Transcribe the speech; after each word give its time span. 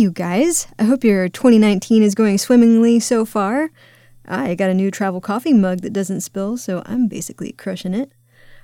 you 0.00 0.10
guys. 0.10 0.66
I 0.78 0.84
hope 0.84 1.04
your 1.04 1.28
2019 1.28 2.02
is 2.02 2.14
going 2.14 2.38
swimmingly 2.38 3.00
so 3.00 3.26
far. 3.26 3.70
I 4.26 4.54
got 4.54 4.70
a 4.70 4.74
new 4.74 4.90
travel 4.90 5.20
coffee 5.20 5.52
mug 5.52 5.82
that 5.82 5.92
doesn't 5.92 6.22
spill, 6.22 6.56
so 6.56 6.82
I'm 6.86 7.06
basically 7.06 7.52
crushing 7.52 7.92
it. 7.92 8.10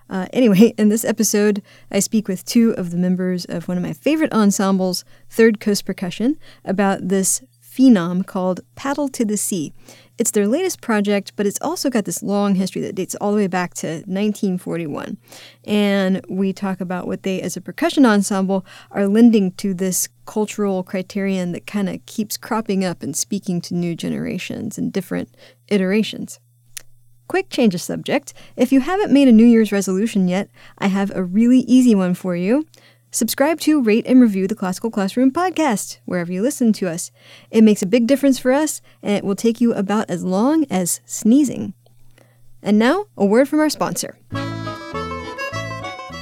Uh, 0.08 0.26
anyway, 0.32 0.72
in 0.78 0.88
this 0.88 1.04
episode, 1.04 1.62
I 1.90 1.98
speak 1.98 2.26
with 2.26 2.44
two 2.46 2.70
of 2.72 2.90
the 2.90 2.96
members 2.96 3.44
of 3.44 3.68
one 3.68 3.76
of 3.76 3.82
my 3.82 3.92
favorite 3.92 4.32
ensembles, 4.32 5.04
Third 5.28 5.60
Coast 5.60 5.84
Percussion, 5.84 6.38
about 6.64 7.08
this 7.08 7.42
phenom 7.77 8.24
called 8.27 8.61
Paddle 8.74 9.08
to 9.11 9.24
the 9.24 9.37
Sea. 9.37 9.72
It's 10.19 10.31
their 10.31 10.49
latest 10.49 10.81
project, 10.81 11.33
but 11.37 11.47
it's 11.47 11.61
also 11.61 11.90
got 11.90 12.06
this 12.06 12.22
long 12.22 12.54
history 12.54 12.81
that 12.83 12.95
dates 12.95 13.15
all 13.17 13.33
the 13.33 13.37
way 13.37 13.47
back 13.49 13.75
to 13.75 13.87
1941. 14.06 15.19
And 15.65 16.25
we 16.29 16.55
talk 16.55 16.80
about 16.80 17.07
what 17.07 17.23
they, 17.23 17.43
as 17.43 17.57
a 17.57 17.61
percussion 17.61 18.07
ensemble, 18.07 18.65
are 18.91 19.07
lending 19.07 19.52
to 19.52 19.75
this 19.75 20.09
cultural 20.25 20.83
criterion 20.83 21.52
that 21.52 21.66
kind 21.66 21.91
of 21.91 22.05
keeps 22.07 22.39
cropping 22.39 22.83
up 22.83 23.02
and 23.02 23.15
speaking 23.15 23.61
to 23.62 23.75
new 23.75 23.95
generations 23.95 24.79
and 24.79 24.91
different 24.91 25.34
iterations. 25.69 26.41
Quick 27.29 27.51
change 27.51 27.75
of 27.75 27.81
subject. 27.81 28.33
If 28.56 28.73
you 28.73 28.81
haven't 28.81 29.12
made 29.12 29.29
a 29.29 29.33
New 29.33 29.45
Year's 29.45 29.73
resolution 29.73 30.29
yet, 30.29 30.48
I 30.79 30.87
have 30.87 31.11
a 31.15 31.25
really 31.25 31.59
easy 31.61 31.95
one 31.95 32.15
for 32.15 32.37
you. 32.37 32.67
Subscribe 33.16 33.59
to, 33.61 33.80
rate, 33.80 34.06
and 34.06 34.20
review 34.20 34.47
the 34.47 34.55
Classical 34.55 34.91
Classroom 34.91 35.30
podcast 35.30 36.01
wherever 36.05 36.30
you 36.30 36.43
listen 36.43 36.70
to 36.75 36.87
us. 36.87 37.11
It 37.51 37.65
makes 37.65 37.80
a 37.80 37.87
big 37.87 38.06
difference 38.06 38.39
for 38.39 38.52
us, 38.52 38.83
and 39.02 39.16
it 39.16 39.25
will 39.25 39.34
take 39.34 39.59
you 39.59 39.73
about 39.73 40.11
as 40.11 40.23
long 40.23 40.66
as 40.69 41.01
sneezing. 41.06 41.73
And 42.62 42.79
now, 42.79 43.06
a 43.16 43.25
word 43.25 43.48
from 43.48 43.61
our 43.61 43.70
sponsor. 43.70 44.19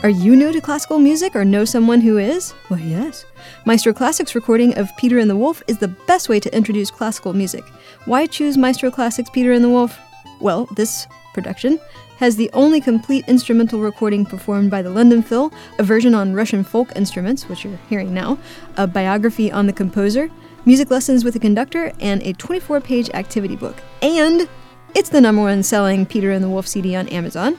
Are 0.04 0.08
you 0.08 0.36
new 0.36 0.52
to 0.52 0.60
classical 0.60 1.00
music 1.00 1.34
or 1.34 1.44
know 1.44 1.64
someone 1.64 2.00
who 2.00 2.16
is? 2.16 2.54
Well, 2.70 2.78
yes. 2.78 3.24
Maestro 3.66 3.92
Classics' 3.92 4.36
recording 4.36 4.78
of 4.78 4.96
Peter 4.96 5.18
and 5.18 5.28
the 5.28 5.36
Wolf 5.36 5.64
is 5.66 5.78
the 5.78 5.88
best 5.88 6.28
way 6.28 6.38
to 6.38 6.56
introduce 6.56 6.92
classical 6.92 7.32
music. 7.32 7.64
Why 8.04 8.26
choose 8.26 8.56
Maestro 8.56 8.92
Classics' 8.92 9.30
Peter 9.30 9.50
and 9.50 9.64
the 9.64 9.68
Wolf? 9.68 9.98
Well, 10.40 10.66
this 10.76 11.08
production 11.34 11.78
has 12.16 12.36
the 12.36 12.48
only 12.52 12.80
complete 12.80 13.28
instrumental 13.28 13.80
recording 13.80 14.24
performed 14.24 14.70
by 14.70 14.80
the 14.80 14.90
London 14.90 15.22
Phil, 15.22 15.52
a 15.78 15.82
version 15.82 16.14
on 16.14 16.34
Russian 16.34 16.64
folk 16.64 16.88
instruments, 16.96 17.48
which 17.48 17.64
you're 17.64 17.78
hearing 17.90 18.14
now, 18.14 18.38
a 18.76 18.86
biography 18.86 19.52
on 19.52 19.66
the 19.66 19.72
composer, 19.72 20.30
music 20.64 20.90
lessons 20.90 21.24
with 21.24 21.36
a 21.36 21.40
conductor, 21.40 21.92
and 22.00 22.22
a 22.22 22.32
24 22.32 22.80
page 22.80 23.10
activity 23.10 23.56
book. 23.56 23.76
And 24.00 24.48
it's 24.94 25.10
the 25.10 25.20
number 25.20 25.42
one 25.42 25.62
selling 25.62 26.06
Peter 26.06 26.30
and 26.30 26.42
the 26.42 26.48
Wolf 26.48 26.66
CD 26.66 26.94
on 26.94 27.08
Amazon. 27.08 27.58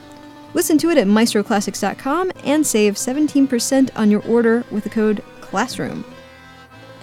Listen 0.53 0.77
to 0.77 0.89
it 0.89 0.97
at 0.97 1.05
maestroclassics.com 1.05 2.31
and 2.45 2.65
save 2.65 2.95
17% 2.95 3.89
on 3.95 4.09
your 4.09 4.25
order 4.25 4.63
with 4.71 4.85
the 4.85 4.89
code 4.89 5.21
CLASSROOM. 5.41 6.05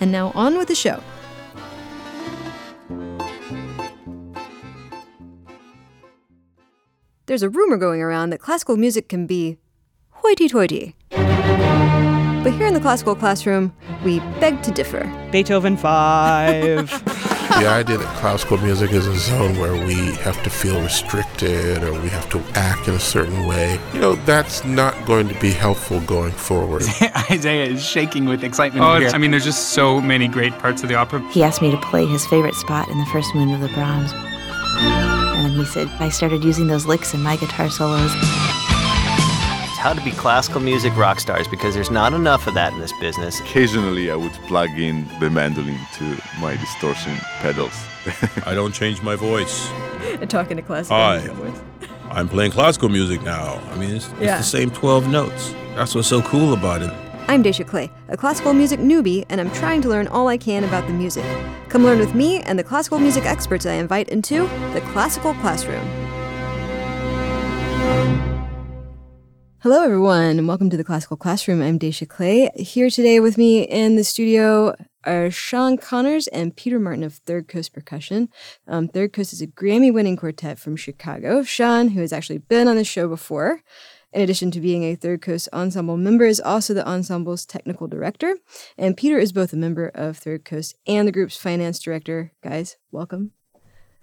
And 0.01 0.11
now 0.11 0.33
on 0.35 0.57
with 0.57 0.69
the 0.69 0.75
show. 0.75 1.03
There's 7.33 7.43
a 7.43 7.49
rumor 7.49 7.79
going 7.79 8.03
around 8.03 8.29
that 8.29 8.41
classical 8.41 8.77
music 8.77 9.09
can 9.09 9.27
be 9.27 9.57
hoity 10.11 10.51
toity. 10.51 10.95
But 11.09 12.53
here 12.53 12.67
in 12.67 12.75
the 12.75 12.81
classical 12.81 13.15
classroom, 13.15 13.73
we 14.05 14.21
beg 14.39 14.63
to 14.65 14.71
differ. 14.71 15.11
Beethoven 15.33 15.79
5. 15.79 16.91
the 17.09 17.67
idea 17.67 17.97
that 17.97 18.17
classical 18.19 18.59
music 18.59 18.93
is 18.93 19.07
a 19.07 19.17
zone 19.17 19.59
where 19.59 19.73
we 19.73 19.95
have 20.17 20.43
to 20.43 20.51
feel 20.51 20.79
restricted 20.83 21.83
or 21.83 21.99
we 22.03 22.11
have 22.11 22.29
to 22.29 22.39
act 22.55 22.87
in 22.87 22.97
a 22.97 23.01
certain 23.01 23.47
way, 23.47 23.81
you 23.95 24.01
know, 24.01 24.15
that's 24.27 24.63
not 24.67 24.95
going 25.07 25.27
to 25.29 25.41
be 25.41 25.53
helpful 25.53 26.01
going 26.03 26.33
forward. 26.33 26.83
Isaiah 27.31 27.65
is 27.65 27.83
shaking 27.83 28.27
with 28.27 28.45
excitement. 28.45 28.85
Oh, 28.85 28.99
here. 29.01 29.09
I 29.09 29.17
mean, 29.17 29.31
there's 29.31 29.47
just 29.47 29.71
so 29.71 30.03
many 30.03 30.29
great 30.29 30.53
parts 30.59 30.83
of 30.83 30.91
the 30.91 30.97
opera. 30.97 31.27
He 31.31 31.43
asked 31.43 31.63
me 31.63 31.71
to 31.71 31.79
play 31.79 32.05
his 32.05 32.27
favorite 32.27 32.57
spot 32.57 32.91
in 32.91 32.99
the 32.99 33.07
first 33.07 33.35
movement 33.35 33.65
of 33.65 33.71
the 33.71 33.75
Brahms. 33.75 34.13
And 35.53 35.59
then 35.59 35.67
he 35.67 35.71
said, 35.71 35.89
I 36.01 36.09
started 36.09 36.43
using 36.45 36.69
those 36.69 36.87
licks 36.87 37.13
in 37.13 37.23
my 37.23 37.37
guitar 37.37 37.69
solos. 37.69 38.11
It's 38.15 39.79
how 39.79 39.93
to 39.93 40.03
be 40.03 40.11
classical 40.13 40.63
music 40.63 40.97
rock 40.97 41.21
stars 41.21 41.47
because 41.47 41.75
there's 41.75 41.91
not 41.91 42.15
enough 42.15 42.47
of 42.47 42.55
that 42.55 42.73
in 42.73 42.79
this 42.79 42.95
business. 43.01 43.39
Occasionally, 43.41 44.11
I 44.11 44.17
would 44.17 44.33
plug 44.49 44.71
in 44.71 45.07
the 45.21 45.29
mandolin 45.29 45.79
to 45.97 46.17
my 46.41 46.57
distortion 46.57 47.15
pedals. 47.41 47.75
I 48.47 48.55
don't 48.55 48.73
change 48.73 49.03
my 49.03 49.15
voice. 49.15 49.69
Talking 50.31 50.57
to 50.57 50.63
classical 50.63 50.97
Hi. 50.97 51.19
music. 51.19 51.63
I'm 52.09 52.31
playing 52.31 52.53
classical 52.53 52.89
music 52.89 53.21
now. 53.23 53.61
I 53.73 53.77
mean, 53.77 53.97
it's, 53.97 54.09
it's 54.13 54.21
the 54.21 54.43
same 54.43 54.71
12 54.71 55.09
notes. 55.09 55.55
That's 55.75 55.95
what's 55.95 56.09
so 56.09 56.23
cool 56.23 56.55
about 56.55 56.81
it. 56.81 57.12
I'm 57.29 57.43
Dacia 57.43 57.65
Clay, 57.65 57.91
a 58.09 58.17
classical 58.17 58.53
music 58.53 58.81
newbie, 58.81 59.25
and 59.29 59.41
I'm 59.41 59.51
trying 59.53 59.81
to 59.83 59.89
learn 59.89 60.09
all 60.09 60.29
I 60.29 60.37
can 60.37 60.65
about 60.65 60.87
the 60.87 60.93
music. 60.93 61.25
Come 61.69 61.85
learn 61.85 61.99
with 61.99 62.15
me 62.15 62.41
and 62.43 62.59
the 62.59 62.65
classical 62.65 62.99
music 62.99 63.25
experts 63.25 63.65
I 63.65 63.75
invite 63.75 64.09
into 64.09 64.49
the 64.75 64.83
Classical 64.93 65.33
Classroom. 65.35 65.87
Hello, 69.61 69.85
everyone, 69.85 70.39
and 70.39 70.49
welcome 70.49 70.69
to 70.71 70.77
the 70.77 70.85
Classical 70.85 71.17
Classroom. 71.17 71.63
I'm 71.63 71.79
Dacia 71.79 72.07
Clay. 72.07 72.51
Here 72.57 72.91
today 72.91 73.21
with 73.21 73.39
me 73.39 73.63
in 73.63 73.95
the 73.95 74.03
studio 74.05 74.75
are 75.05 75.31
Sean 75.31 75.77
Connors 75.77 76.27
and 76.29 76.57
Peter 76.57 76.81
Martin 76.81 77.05
of 77.05 77.15
Third 77.15 77.47
Coast 77.47 77.73
Percussion. 77.73 78.29
Um, 78.67 78.89
Third 78.89 79.13
Coast 79.13 79.33
is 79.33 79.41
a 79.41 79.47
Grammy 79.47 79.95
winning 79.95 80.17
quartet 80.17 80.59
from 80.59 80.75
Chicago. 80.75 81.45
Sean, 81.45 81.89
who 81.89 82.01
has 82.01 82.13
actually 82.13 82.39
been 82.39 82.67
on 82.67 82.77
the 82.77 82.85
show 82.85 83.07
before, 83.09 83.61
in 84.13 84.21
addition 84.21 84.51
to 84.53 84.61
being 84.61 84.85
a 84.85 84.95
Third 84.95 85.23
Coast 85.23 85.49
Ensemble 85.53 85.97
member, 85.97 86.25
is 86.25 86.41
also 86.41 86.75
the 86.75 86.89
ensemble's 86.89 87.47
technical 87.47 87.87
director. 87.87 88.37
And 88.77 88.97
Peter 88.97 89.19
is 89.19 89.33
both 89.33 89.53
a 89.53 89.57
member 89.57 89.89
of 89.95 90.19
Third 90.19 90.45
Coast 90.45 90.77
and 90.87 91.09
the 91.09 91.13
group's 91.13 91.37
finance 91.37 91.79
director. 91.79 92.33
Guys, 92.43 92.77
welcome. 92.91 93.33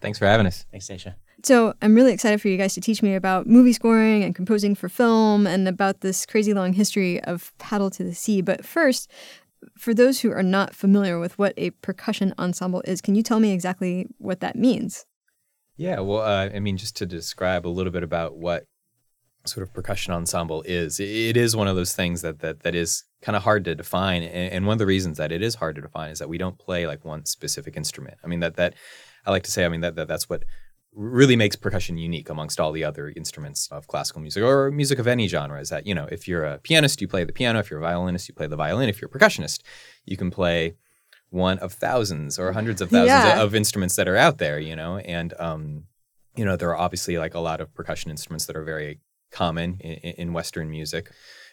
Thanks 0.02 0.18
for 0.18 0.26
having 0.26 0.46
us. 0.46 0.66
Thanks, 0.72 0.88
Dacia. 0.88 1.16
So 1.44 1.74
I'm 1.82 1.96
really 1.96 2.12
excited 2.12 2.42
for 2.42 2.50
you 2.50 2.58
guys 2.58 2.74
to 2.74 2.82
teach 2.82 3.02
me 3.02 3.16
about 3.16 3.48
movie 3.48 3.74
scoring 3.74 4.24
and 4.24 4.36
composing 4.36 4.76
for 4.76 4.90
film 4.90 5.48
and 5.48 5.68
about 5.68 6.02
this 6.02 6.26
crazy 6.26 6.54
long 6.54 6.74
history 6.74 7.22
of 7.24 7.58
Paddle 7.58 7.90
to 7.92 8.04
the 8.04 8.14
Sea. 8.14 8.42
But 8.42 8.66
first, 8.66 9.10
for 9.78 9.94
those 9.94 10.20
who 10.20 10.32
are 10.32 10.44
not 10.44 10.76
familiar 10.76 11.20
with 11.20 11.38
what 11.38 11.54
a 11.56 11.70
percussion 11.70 12.34
ensemble 12.38 12.82
is, 12.86 13.02
can 13.02 13.16
you 13.16 13.24
tell 13.24 13.40
me 13.40 13.52
exactly 13.52 14.08
what 14.18 14.42
that 14.42 14.56
means? 14.56 15.06
Yeah, 15.78 16.02
well, 16.02 16.22
uh, 16.22 16.50
I 16.54 16.60
mean, 16.60 16.76
just 16.76 16.98
to 16.98 17.06
describe 17.06 17.66
a 17.66 17.70
little 17.70 17.94
bit 17.94 18.04
about 18.04 18.36
what 18.36 18.66
sort 19.46 19.64
of 19.68 19.74
percussion 19.74 20.14
ensemble 20.14 20.62
is, 20.64 21.00
it 21.00 21.38
is 21.38 21.56
one 21.56 21.68
of 21.68 21.76
those 21.76 21.94
things 21.94 22.22
that 22.22 22.40
that 22.40 22.62
that 22.62 22.76
is 22.76 23.04
kind 23.22 23.36
of 23.36 23.44
hard 23.44 23.66
to 23.66 23.76
define, 23.76 24.24
and, 24.24 24.54
and 24.54 24.66
one 24.68 24.74
of 24.74 24.80
the 24.80 24.86
reasons 24.86 25.18
that 25.18 25.32
it 25.32 25.42
is 25.42 25.56
hard 25.56 25.76
to 25.76 25.82
define 25.82 26.12
is 26.12 26.20
that 26.20 26.30
we 26.30 26.38
don't 26.38 26.58
play 26.58 26.86
like 26.88 27.04
one 27.06 27.26
specific 27.26 27.76
instrument. 27.78 28.18
I 28.24 28.28
mean, 28.28 28.40
that 28.42 28.56
that 28.58 28.74
I 29.26 29.32
like 29.32 29.44
to 29.44 29.52
say, 29.52 29.66
I 29.66 29.70
mean, 29.70 29.82
that, 29.82 29.96
that 29.96 30.08
that's 30.08 30.30
what 30.30 30.44
really 30.94 31.36
makes 31.36 31.56
percussion 31.56 31.98
unique 31.98 32.30
amongst 32.30 32.60
all 32.60 32.72
the 32.72 32.84
other 32.84 33.14
instruments 33.16 33.68
of 33.72 33.88
classical 33.88 34.22
music 34.22 34.44
or 34.44 34.72
music 34.72 34.98
of 34.98 35.08
any 35.08 35.28
genre 35.28 35.62
is 35.62 35.70
that 35.70 35.86
you 35.86 35.94
know 35.94 36.08
if 36.12 36.28
you're 36.28 36.44
a 36.44 36.58
pianist 36.58 37.00
you 37.00 37.08
play 37.08 37.24
the 37.24 37.32
piano 37.32 37.60
if 37.60 37.70
you're 37.70 37.80
a 37.80 37.84
violinist 37.84 38.28
you 38.28 38.34
play 38.34 38.48
the 38.48 38.56
violin 38.56 38.90
if 38.90 39.00
you're 39.00 39.10
a 39.10 39.18
percussionist 39.20 39.62
you 40.06 40.18
can 40.18 40.32
play 40.32 40.74
one 41.30 41.60
of 41.60 41.74
thousands 41.74 42.40
or 42.40 42.52
hundreds 42.54 42.82
of 42.82 42.90
thousands 42.90 43.24
Yeah. 43.24 43.40
of 43.40 43.54
instruments 43.54 43.96
that 43.98 44.08
are 44.08 44.18
out 44.18 44.40
there 44.40 44.60
you 44.60 44.76
know 44.76 44.98
and 44.98 45.32
um 45.40 45.84
you 46.36 46.44
know 46.44 46.56
there 46.56 46.70
are 46.70 46.78
obviously 46.78 47.20
like 47.20 47.36
a 47.36 47.40
lot 47.40 47.62
of 47.62 47.72
percussion 47.76 48.10
instruments 48.10 48.48
that 48.48 48.56
are 48.56 48.64
very 48.64 49.00
common 49.32 49.78
in, 49.82 49.94
in 50.14 50.34
western 50.34 50.70
music. 50.70 51.12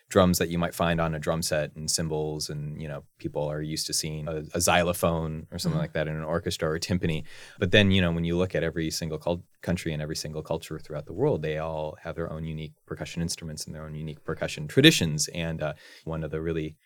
Drums 0.09 0.39
that 0.39 0.49
you 0.51 0.57
might 0.57 0.73
find 0.73 1.01
on 1.01 1.17
a 1.17 1.19
drum 1.19 1.43
set 1.43 1.75
and 1.75 1.91
cymbals 1.91 2.49
and 2.49 2.81
you 2.81 2.87
know 2.87 3.03
people 3.19 3.45
are 3.49 3.61
used 3.61 3.89
to 3.89 3.93
seeing 3.93 4.29
a, 4.29 4.45
a 4.55 4.61
xylophone 4.61 5.49
or 5.51 5.59
something 5.59 5.77
Mhm. 5.79 5.83
like 5.83 5.95
that 5.95 6.07
in 6.07 6.15
an 6.15 6.23
orchestra 6.23 6.69
or 6.69 6.77
a 6.77 6.81
timpani. 6.81 7.25
But 7.59 7.73
then 7.73 7.91
you 7.91 8.01
know 8.01 8.13
when 8.13 8.23
you 8.25 8.37
look 8.37 8.55
at 8.55 8.63
every 8.63 8.89
single 8.93 9.19
cul- 9.19 9.45
country 9.63 9.93
and 9.93 10.01
every 10.01 10.15
single 10.15 10.43
culture 10.43 10.79
throughout 10.79 11.07
the 11.07 11.13
world 11.13 11.43
they 11.43 11.59
all 11.59 11.97
have 12.05 12.15
their 12.15 12.33
own 12.33 12.45
unique 12.45 12.75
percussion 12.87 13.21
instruments 13.21 13.65
and 13.67 13.75
their 13.75 13.83
own 13.85 13.97
unique 13.97 14.23
percussion 14.23 14.69
traditions. 14.69 15.27
And 15.35 15.61
uh, 15.61 15.73
one 16.05 16.23
of 16.23 16.31
the 16.31 16.41
really 16.41 16.77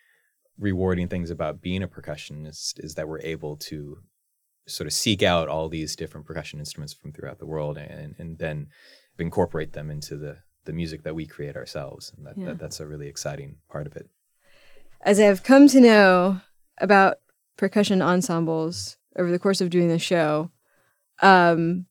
rewarding 0.57 1.07
things 1.07 1.29
about 1.29 1.61
being 1.61 1.83
a 1.83 1.87
percussionist 1.87 2.83
is 2.83 2.95
that 2.95 3.07
we're 3.07 3.21
able 3.21 3.55
to 3.57 3.99
sort 4.67 4.87
of 4.87 4.93
seek 4.93 5.21
out 5.21 5.47
all 5.47 5.69
these 5.69 5.95
different 5.95 6.25
percussion 6.25 6.57
instruments 6.59 6.93
from 6.93 7.11
throughout 7.11 7.37
the 7.39 7.45
world 7.45 7.77
and, 7.77 8.15
and 8.17 8.37
then 8.39 8.67
incorporate 9.19 9.73
them 9.73 9.89
into 9.91 10.17
the, 10.17 10.37
the 10.65 10.73
music 10.73 11.03
that 11.03 11.15
we 11.15 11.25
create 11.25 11.55
ourselves. 11.55 12.11
And 12.15 12.25
that, 12.25 12.37
Yeah. 12.37 12.45
that, 12.47 12.59
that's 12.59 12.79
a 12.79 12.87
really 12.87 13.07
exciting 13.07 13.57
part 13.69 13.87
of 13.87 13.95
it. 13.95 14.09
As 15.01 15.19
I 15.19 15.23
have 15.23 15.43
come 15.43 15.67
to 15.69 15.79
know 15.79 16.41
about 16.79 17.17
percussion 17.57 18.01
ensembles 18.01 18.97
over 19.17 19.31
the 19.31 19.39
course 19.39 19.61
of 19.61 19.69
doing 19.69 19.87
the 19.87 19.99
show, 19.99 20.51
um, 21.21 21.85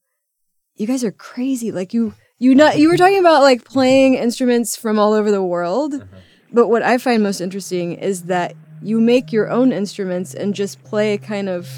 you 0.76 0.87
guys 0.87 1.05
are 1.05 1.12
crazy. 1.12 1.72
Like 1.72 1.93
you, 1.93 2.14
you 2.38 2.55
not 2.55 2.78
you 2.78 2.88
were 2.88 2.96
talking 2.96 3.19
about 3.26 3.43
like 3.43 3.64
playing 3.64 4.14
instruments 4.14 4.76
from 4.76 4.99
all 4.99 5.12
over 5.12 5.31
the 5.31 5.43
world, 5.43 6.05
but 6.52 6.69
what 6.69 6.82
I 6.82 6.99
find 6.99 7.23
most 7.23 7.40
interesting 7.40 7.93
is 7.94 8.25
that 8.25 8.55
you 8.82 9.00
make 9.00 9.32
your 9.32 9.50
own 9.50 9.73
instruments 9.73 10.32
and 10.32 10.55
just 10.55 10.82
play 10.84 11.19
kind 11.19 11.49
of 11.49 11.69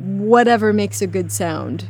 whatever 0.00 0.72
makes 0.72 1.02
a 1.02 1.06
good 1.06 1.30
sound, 1.30 1.84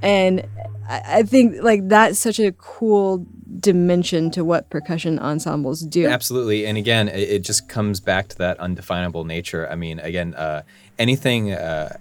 and 0.00 0.46
I, 0.88 1.02
I 1.06 1.22
think 1.24 1.62
like 1.62 1.88
that's 1.88 2.18
such 2.18 2.38
a 2.38 2.52
cool 2.52 3.26
dimension 3.60 4.30
to 4.30 4.44
what 4.44 4.70
percussion 4.70 5.18
ensembles 5.18 5.80
do. 5.80 6.06
Absolutely. 6.06 6.66
And 6.66 6.78
again, 6.78 7.08
it, 7.08 7.28
it 7.28 7.44
just 7.44 7.68
comes 7.68 8.00
back 8.00 8.28
to 8.28 8.38
that 8.38 8.58
undefinable 8.58 9.24
nature. 9.24 9.68
I 9.70 9.74
mean, 9.74 9.98
again, 10.00 10.34
uh, 10.34 10.62
anything 10.98 11.52
uh, 11.52 11.96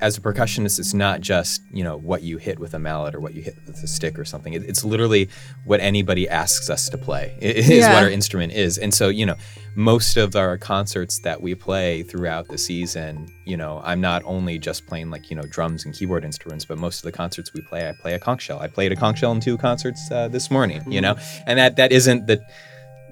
as 0.00 0.18
a 0.18 0.20
percussionist, 0.20 0.78
it's 0.78 0.92
not 0.94 1.20
just 1.20 1.62
you 1.72 1.82
know 1.82 1.96
what 1.96 2.22
you 2.22 2.36
hit 2.36 2.58
with 2.58 2.74
a 2.74 2.78
mallet 2.78 3.14
or 3.14 3.20
what 3.20 3.34
you 3.34 3.42
hit 3.42 3.56
with 3.66 3.82
a 3.82 3.86
stick 3.86 4.18
or 4.18 4.24
something. 4.24 4.52
It, 4.52 4.62
it's 4.64 4.84
literally 4.84 5.28
what 5.64 5.80
anybody 5.80 6.28
asks 6.28 6.68
us 6.68 6.88
to 6.90 6.98
play. 6.98 7.36
It 7.40 7.56
is 7.56 7.68
Yeah. 7.68 7.94
what 7.94 8.02
our 8.02 8.10
instrument 8.10 8.52
is. 8.52 8.76
And 8.78 8.92
so 8.92 9.08
you 9.08 9.24
know, 9.26 9.36
most 9.74 10.16
of 10.16 10.36
our 10.36 10.58
concerts 10.58 11.20
that 11.20 11.40
we 11.40 11.54
play 11.54 12.02
throughout 12.02 12.48
the 12.48 12.58
season, 12.58 13.26
you 13.44 13.56
know, 13.56 13.80
I'm 13.84 14.00
not 14.00 14.22
only 14.24 14.58
just 14.58 14.86
playing 14.86 15.10
like 15.10 15.30
you 15.30 15.36
know 15.36 15.44
drums 15.48 15.84
and 15.84 15.94
keyboard 15.94 16.24
instruments, 16.24 16.64
but 16.64 16.78
most 16.78 16.98
of 16.98 17.02
the 17.04 17.12
concerts 17.12 17.52
we 17.54 17.60
play, 17.62 17.88
I 17.88 17.92
play 17.92 18.14
a 18.14 18.18
conch 18.18 18.42
shell. 18.42 18.58
I 18.60 18.68
played 18.68 18.92
a 18.92 18.96
conch 18.96 19.20
shell 19.20 19.32
in 19.32 19.40
two 19.40 19.56
concerts 19.58 20.10
uh, 20.10 20.28
this 20.28 20.50
morning. 20.50 20.82
You 20.92 21.00
know, 21.00 21.16
and 21.46 21.58
that 21.58 21.76
that 21.76 21.92
isn't 21.92 22.26
the 22.26 22.40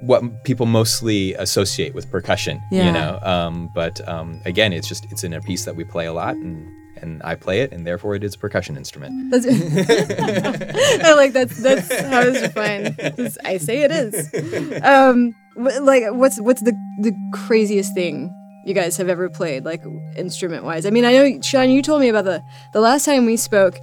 what 0.01 0.45
people 0.45 0.67
mostly 0.67 1.35
associate 1.35 1.95
with 1.95 2.11
percussion, 2.11 2.61
Yeah. 2.71 2.87
you 2.87 2.93
know. 2.93 3.19
Um, 3.23 3.71
but 3.75 4.07
um, 4.09 4.41
again, 4.45 4.73
it's 4.73 4.89
just 4.89 5.05
it's 5.11 5.25
in 5.25 5.33
a 5.33 5.41
piece 5.41 5.65
that 5.65 5.77
we 5.77 5.85
play 5.85 6.07
a 6.07 6.13
lot, 6.13 6.37
and 6.37 6.67
and 7.03 7.21
I 7.25 7.35
play 7.35 7.61
it, 7.61 7.73
and 7.73 7.87
therefore 7.87 8.15
it 8.15 8.23
is 8.25 8.35
a 8.35 8.39
percussion 8.39 8.77
instrument. 8.77 9.31
That's, 9.31 9.47
I 11.05 11.15
like 11.15 11.33
that's 11.33 11.63
that's 11.63 11.89
how 12.03 12.21
it's 12.23 12.41
defined. 12.41 12.95
It's- 12.99 13.39
I 13.45 13.59
say 13.59 13.83
it 13.83 13.91
is. 13.91 14.31
Um, 14.83 15.35
like 15.57 16.05
what's 16.11 16.41
what's 16.41 16.63
the 16.63 16.73
the 17.01 17.13
craziest 17.33 17.95
thing 17.95 18.33
you 18.67 18.73
guys 18.75 18.97
have 18.97 19.09
ever 19.09 19.29
played, 19.29 19.65
like 19.65 19.83
instrument 20.17 20.65
wise? 20.65 20.87
I 20.87 20.91
mean, 20.91 21.05
I 21.05 21.13
know 21.13 21.41
Sean, 21.43 21.69
you 21.71 21.83
told 21.83 22.01
me 22.01 22.09
about 22.09 22.25
the 22.25 22.43
the 22.73 22.81
last 22.81 23.05
time 23.05 23.27
we 23.27 23.37
spoke. 23.37 23.79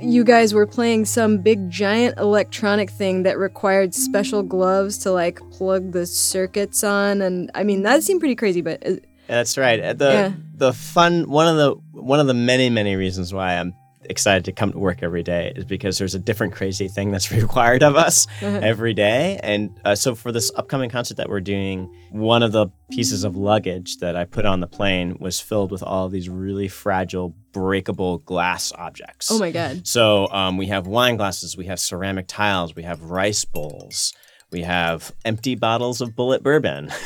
You 0.00 0.24
guys 0.24 0.54
were 0.54 0.66
playing 0.66 1.04
some 1.04 1.38
big 1.38 1.70
giant 1.70 2.18
electronic 2.18 2.90
thing 2.90 3.22
that 3.24 3.38
required 3.38 3.94
special 3.94 4.42
gloves 4.42 4.98
to 4.98 5.12
like 5.12 5.40
plug 5.50 5.92
the 5.92 6.06
circuits 6.06 6.82
on, 6.82 7.20
and 7.22 7.50
I 7.54 7.64
mean 7.64 7.82
that 7.82 8.02
seemed 8.02 8.20
pretty 8.20 8.34
crazy. 8.36 8.62
But 8.62 8.86
uh, 8.86 8.94
That's 9.26 9.58
right. 9.58 9.78
Uh, 9.80 9.92
The 9.92 10.10
Yeah. 10.12 10.32
the 10.56 10.72
fun 10.72 11.28
one 11.28 11.46
of 11.48 11.56
the 11.56 11.74
one 12.00 12.18
of 12.20 12.26
the 12.26 12.34
many 12.34 12.70
many 12.70 12.96
reasons 12.96 13.32
why 13.34 13.56
I'm 13.58 13.74
excited 14.04 14.44
to 14.46 14.52
come 14.52 14.72
to 14.72 14.78
work 14.78 15.02
every 15.02 15.22
day 15.22 15.52
is 15.54 15.64
because 15.64 15.98
there's 15.98 16.14
a 16.14 16.18
different 16.18 16.52
crazy 16.54 16.88
thing 16.88 17.10
that's 17.10 17.30
required 17.42 17.82
of 17.82 17.96
us 17.96 18.26
Uh-huh. 18.42 18.58
every 18.62 18.94
day. 18.94 19.38
And 19.42 19.78
uh, 19.84 19.94
so 19.94 20.14
for 20.14 20.32
this 20.32 20.50
upcoming 20.56 20.88
concert 20.90 21.16
that 21.18 21.28
we're 21.28 21.40
doing, 21.40 21.92
one 22.10 22.42
of 22.42 22.52
the 22.52 22.68
pieces 22.90 23.24
of 23.24 23.36
luggage 23.36 23.98
that 23.98 24.16
I 24.16 24.24
put 24.24 24.46
on 24.46 24.60
the 24.60 24.66
plane 24.66 25.16
was 25.20 25.38
filled 25.38 25.70
with 25.70 25.82
all 25.82 26.06
of 26.06 26.12
these 26.12 26.28
really 26.28 26.66
fragile, 26.68 27.34
breakable 27.52 28.18
glass 28.18 28.72
objects. 28.76 29.30
oh 29.30 29.38
my 29.38 29.50
god, 29.50 29.86
So 29.86 30.28
um, 30.32 30.56
we 30.56 30.66
have 30.68 30.86
wine 30.86 31.16
glasses, 31.16 31.56
we 31.56 31.66
have 31.66 31.78
ceramic 31.78 32.26
tiles, 32.26 32.74
we 32.74 32.82
have 32.84 33.02
rice 33.02 33.44
bowls, 33.44 34.12
we 34.50 34.62
have 34.62 35.12
empty 35.24 35.54
bottles 35.54 36.00
of 36.00 36.10
Bulleit 36.10 36.42
bourbon 36.42 36.86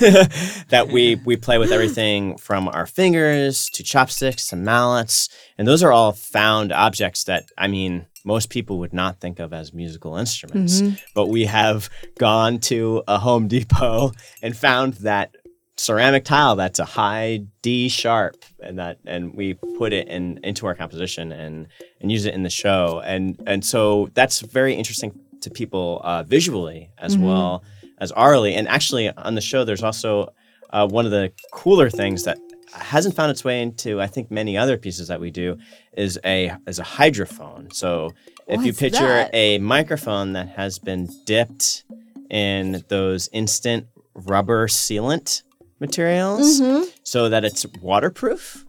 that 0.69 0.89
we 0.93 1.17
we 1.25 1.37
play 1.37 1.59
with 1.59 1.73
everything 1.73 2.37
from 2.39 2.69
our 2.69 2.87
fingers 2.87 3.69
to 3.71 3.83
chopsticks 3.83 4.49
to 4.49 4.57
mallets, 4.57 5.29
and 5.59 5.69
those 5.69 5.83
are 5.83 5.93
all 5.93 6.13
found 6.13 6.73
objects 6.73 7.25
that 7.25 7.51
I 7.59 7.69
mean 7.69 8.07
most 8.25 8.49
people 8.49 8.79
would 8.79 8.95
not 8.95 9.21
think 9.21 9.39
of 9.39 9.53
as 9.53 9.75
musical 9.75 10.17
instruments, 10.17 10.81
mm-hmm. 10.81 10.95
but 11.15 11.27
we 11.27 11.45
have 11.45 11.91
gone 12.19 12.59
to 12.59 13.03
a 13.07 13.19
Home 13.19 13.49
Depot 13.49 14.13
and 14.43 14.57
found 14.57 14.95
that 14.95 15.35
ceramic 15.77 16.25
tile 16.25 16.55
that's 16.55 16.79
a 16.79 16.85
high 16.85 17.45
D 17.61 17.89
sharp 17.89 18.45
and 18.61 18.79
that 18.79 18.99
and 19.07 19.35
we 19.35 19.55
put 19.55 19.93
it 19.93 20.07
in 20.07 20.39
into 20.45 20.67
our 20.67 20.75
composition 20.75 21.33
and 21.33 21.67
and 22.01 22.13
use 22.13 22.25
it 22.27 22.35
in 22.35 22.43
the 22.43 22.51
show. 22.51 23.03
And 23.05 23.43
and 23.47 23.65
so 23.65 24.09
that's 24.15 24.41
very 24.41 24.75
interesting 24.75 25.19
to 25.45 25.51
people 25.51 26.01
uh, 26.05 26.23
visually 26.25 26.91
as 26.99 27.17
well 27.17 27.63
as 27.99 28.13
aurally 28.13 28.55
and 28.55 28.69
actually 28.69 29.09
on 29.11 29.35
the 29.35 29.41
show 29.41 29.65
there's 29.65 29.83
also 29.83 30.29
uh, 30.71 30.87
one 30.87 31.05
of 31.05 31.11
the 31.11 31.33
cooler 31.53 31.89
things 31.89 32.25
that 32.25 32.39
hasn't 32.73 33.15
found 33.15 33.31
its 33.31 33.45
way 33.45 33.63
into 33.63 34.01
I 34.01 34.09
think 34.09 34.31
many 34.31 34.57
other 34.59 34.77
pieces 34.77 35.09
that 35.09 35.21
we 35.21 35.31
do 35.31 35.57
is 35.97 36.19
a 36.25 36.53
is 36.67 36.79
a 36.79 36.83
hydrophone 36.83 37.73
so 37.73 38.11
if 38.49 38.65
you 38.65 38.73
picture 38.73 39.07
that? 39.07 39.31
a 39.33 39.59
microphone 39.59 40.33
that 40.33 40.49
has 40.49 40.79
been 40.79 41.09
dipped 41.25 41.85
in 42.31 42.83
those 42.89 43.29
instant 43.33 43.87
rubber 44.15 44.67
sealant 44.67 45.43
materials 45.81 46.61
so 47.03 47.29
that 47.29 47.45
it's 47.45 47.67
waterproof. 47.81 48.65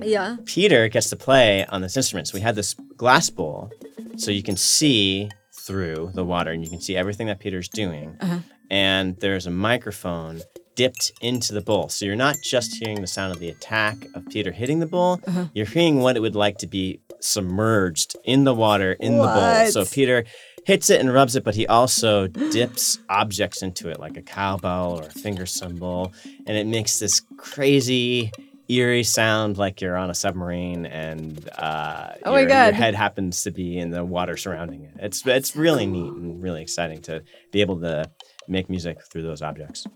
yeah, 0.00 0.36
Peter 0.44 0.88
gets 0.88 1.10
to 1.10 1.16
play 1.16 1.64
on 1.66 1.80
this 1.80 1.96
instrument. 1.96 2.28
So 2.28 2.34
we 2.34 2.40
have 2.42 2.56
this 2.56 2.74
glass 2.96 3.30
bowl 3.30 3.70
so 4.16 4.30
you 4.30 4.42
can 4.42 4.56
see 4.56 5.30
through 5.66 6.10
the 6.14 6.24
water 6.24 6.50
and 6.50 6.64
you 6.64 6.70
can 6.70 6.80
see 6.80 6.96
everything 6.96 7.26
that 7.28 7.40
Peter's 7.40 7.68
doing. 7.68 8.16
Uh-huh. 8.20 8.38
And 8.70 9.16
there's 9.20 9.46
a 9.46 9.50
microphone 9.50 10.40
dipped 10.76 11.12
into 11.20 11.52
the 11.52 11.60
bowl. 11.60 11.88
So 11.88 12.06
you're 12.06 12.16
not 12.16 12.36
just 12.42 12.76
hearing 12.76 13.00
the 13.00 13.06
sound 13.06 13.32
of 13.32 13.38
the 13.38 13.48
attack 13.50 13.96
of 14.14 14.26
Peter 14.28 14.52
hitting 14.52 14.80
the 14.80 14.86
bowl, 14.86 15.20
uh-huh. 15.26 15.46
you're 15.52 15.66
hearing 15.66 16.00
what 16.00 16.16
it 16.16 16.20
would 16.20 16.36
like 16.36 16.58
to 16.58 16.66
be 16.66 17.00
submerged 17.20 18.16
in 18.24 18.44
the 18.44 18.54
water 18.54 18.92
in 18.94 19.18
the 19.18 19.24
bowl. 19.24 19.66
So 19.66 19.84
Peter 19.84 20.24
hits 20.64 20.88
it 20.90 21.00
and 21.00 21.12
rubs 21.12 21.36
it, 21.36 21.44
but 21.44 21.54
he 21.54 21.66
also 21.66 22.28
dips 22.28 22.98
objects 23.08 23.62
into 23.62 23.88
it, 23.88 24.00
like 24.00 24.16
a 24.16 24.22
cowbell 24.22 24.98
or 24.98 25.02
a 25.02 25.10
finger 25.10 25.46
cymbal, 25.46 26.12
and 26.46 26.56
it 26.56 26.66
makes 26.66 26.98
this 26.98 27.20
crazy, 27.36 28.32
eerie 28.70 29.02
sound 29.02 29.58
like 29.58 29.80
you're 29.80 29.96
on 29.96 30.10
a 30.10 30.14
submarine, 30.14 30.86
and 30.86 31.48
uh, 31.58 32.12
Oh 32.24 32.32
my 32.32 32.44
God. 32.44 32.66
your 32.66 32.74
head 32.74 32.94
happens 32.94 33.42
to 33.44 33.50
be 33.50 33.78
in 33.78 33.90
the 33.90 34.04
water 34.04 34.36
surrounding 34.36 34.84
it. 34.84 34.92
It's 34.98 35.26
it's 35.26 35.56
really 35.56 35.86
neat 35.86 36.12
and 36.12 36.42
really 36.42 36.62
exciting 36.62 37.02
to 37.02 37.22
be 37.52 37.60
able 37.60 37.80
to 37.80 38.10
make 38.48 38.68
music 38.70 39.02
through 39.10 39.22
those 39.22 39.42
objects. 39.42 39.86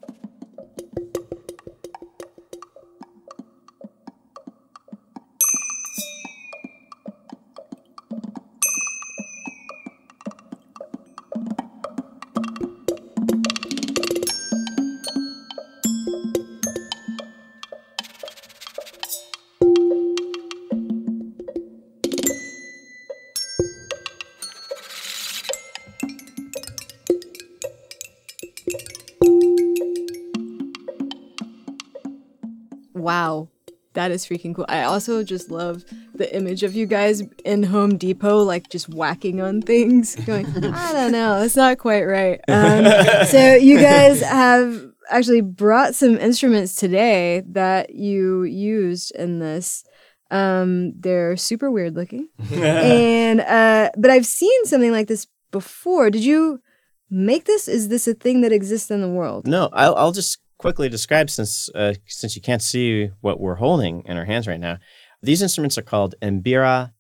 That 34.05 34.11
is 34.11 34.27
freaking 34.27 34.55
cool. 34.55 34.67
I 34.69 34.83
also 34.83 35.23
just 35.25 35.51
love 35.51 35.83
the 36.15 36.37
image 36.37 36.63
of 36.63 36.75
you 36.75 36.84
guys 36.84 37.23
in 37.43 37.63
Home 37.63 37.96
Depot, 37.96 38.43
like 38.43 38.69
just 38.69 38.87
whacking 38.91 39.41
on 39.41 39.63
things, 39.63 40.15
going, 40.27 40.44
I 40.75 40.93
don't 40.93 41.11
know, 41.11 41.41
that's 41.41 41.56
not 41.56 41.79
quite 41.79 42.03
right. 42.03 42.39
Um, 42.46 42.84
so, 43.29 43.55
you 43.55 43.81
guys 43.81 44.20
have 44.20 44.91
actually 45.08 45.41
brought 45.41 45.94
some 45.94 46.19
instruments 46.19 46.75
today 46.75 47.44
that 47.53 47.94
you 47.94 48.43
used 48.43 49.11
in 49.13 49.39
this. 49.39 49.84
Um, 50.31 50.93
they're 51.01 51.39
super 51.39 51.70
weird 51.70 51.96
looking. 51.96 52.29
and, 52.53 53.41
uh, 53.41 53.89
but 53.96 54.11
I've 54.11 54.27
seen 54.27 54.67
something 54.67 54.93
like 54.93 55.08
this 55.08 55.27
before. 55.51 56.11
Did 56.11 56.27
you 56.27 56.61
make 57.08 57.46
this? 57.46 57.69
Is 57.69 57.89
this 57.89 58.06
a 58.06 58.13
thing 58.13 58.43
that 58.43 58.53
exists 58.53 58.91
in 58.91 59.01
the 59.01 59.08
world? 59.08 59.46
No, 59.46 59.70
I'll, 59.73 59.94
I'll 59.94 60.13
just 60.13 60.41
quickly 60.65 60.89
describe 60.89 61.29
since 61.29 61.69
uh, 61.75 61.93
since 62.06 62.35
you 62.37 62.41
can't 62.49 62.63
see 62.63 63.11
what 63.21 63.39
we're 63.39 63.56
holding 63.67 63.94
in 64.06 64.17
our 64.17 64.25
hands 64.25 64.47
right 64.49 64.59
now. 64.69 64.79
These 65.23 65.43
instruments 65.43 65.77
are 65.77 65.83
called 65.93 66.15
Mbira 66.23 66.93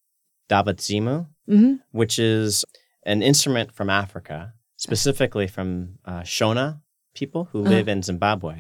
Dzavadzimu, 0.50 1.26
Mhm. 1.48 1.78
which 2.00 2.18
is 2.18 2.64
an 3.06 3.22
instrument 3.22 3.68
from 3.74 3.88
Africa, 3.88 4.52
specifically 4.76 5.46
from 5.46 5.98
uh, 6.04 6.20
Shona 6.36 6.66
people 7.14 7.42
who 7.52 7.60
live 7.74 7.88
in 7.88 8.02
Zimbabwe. 8.02 8.56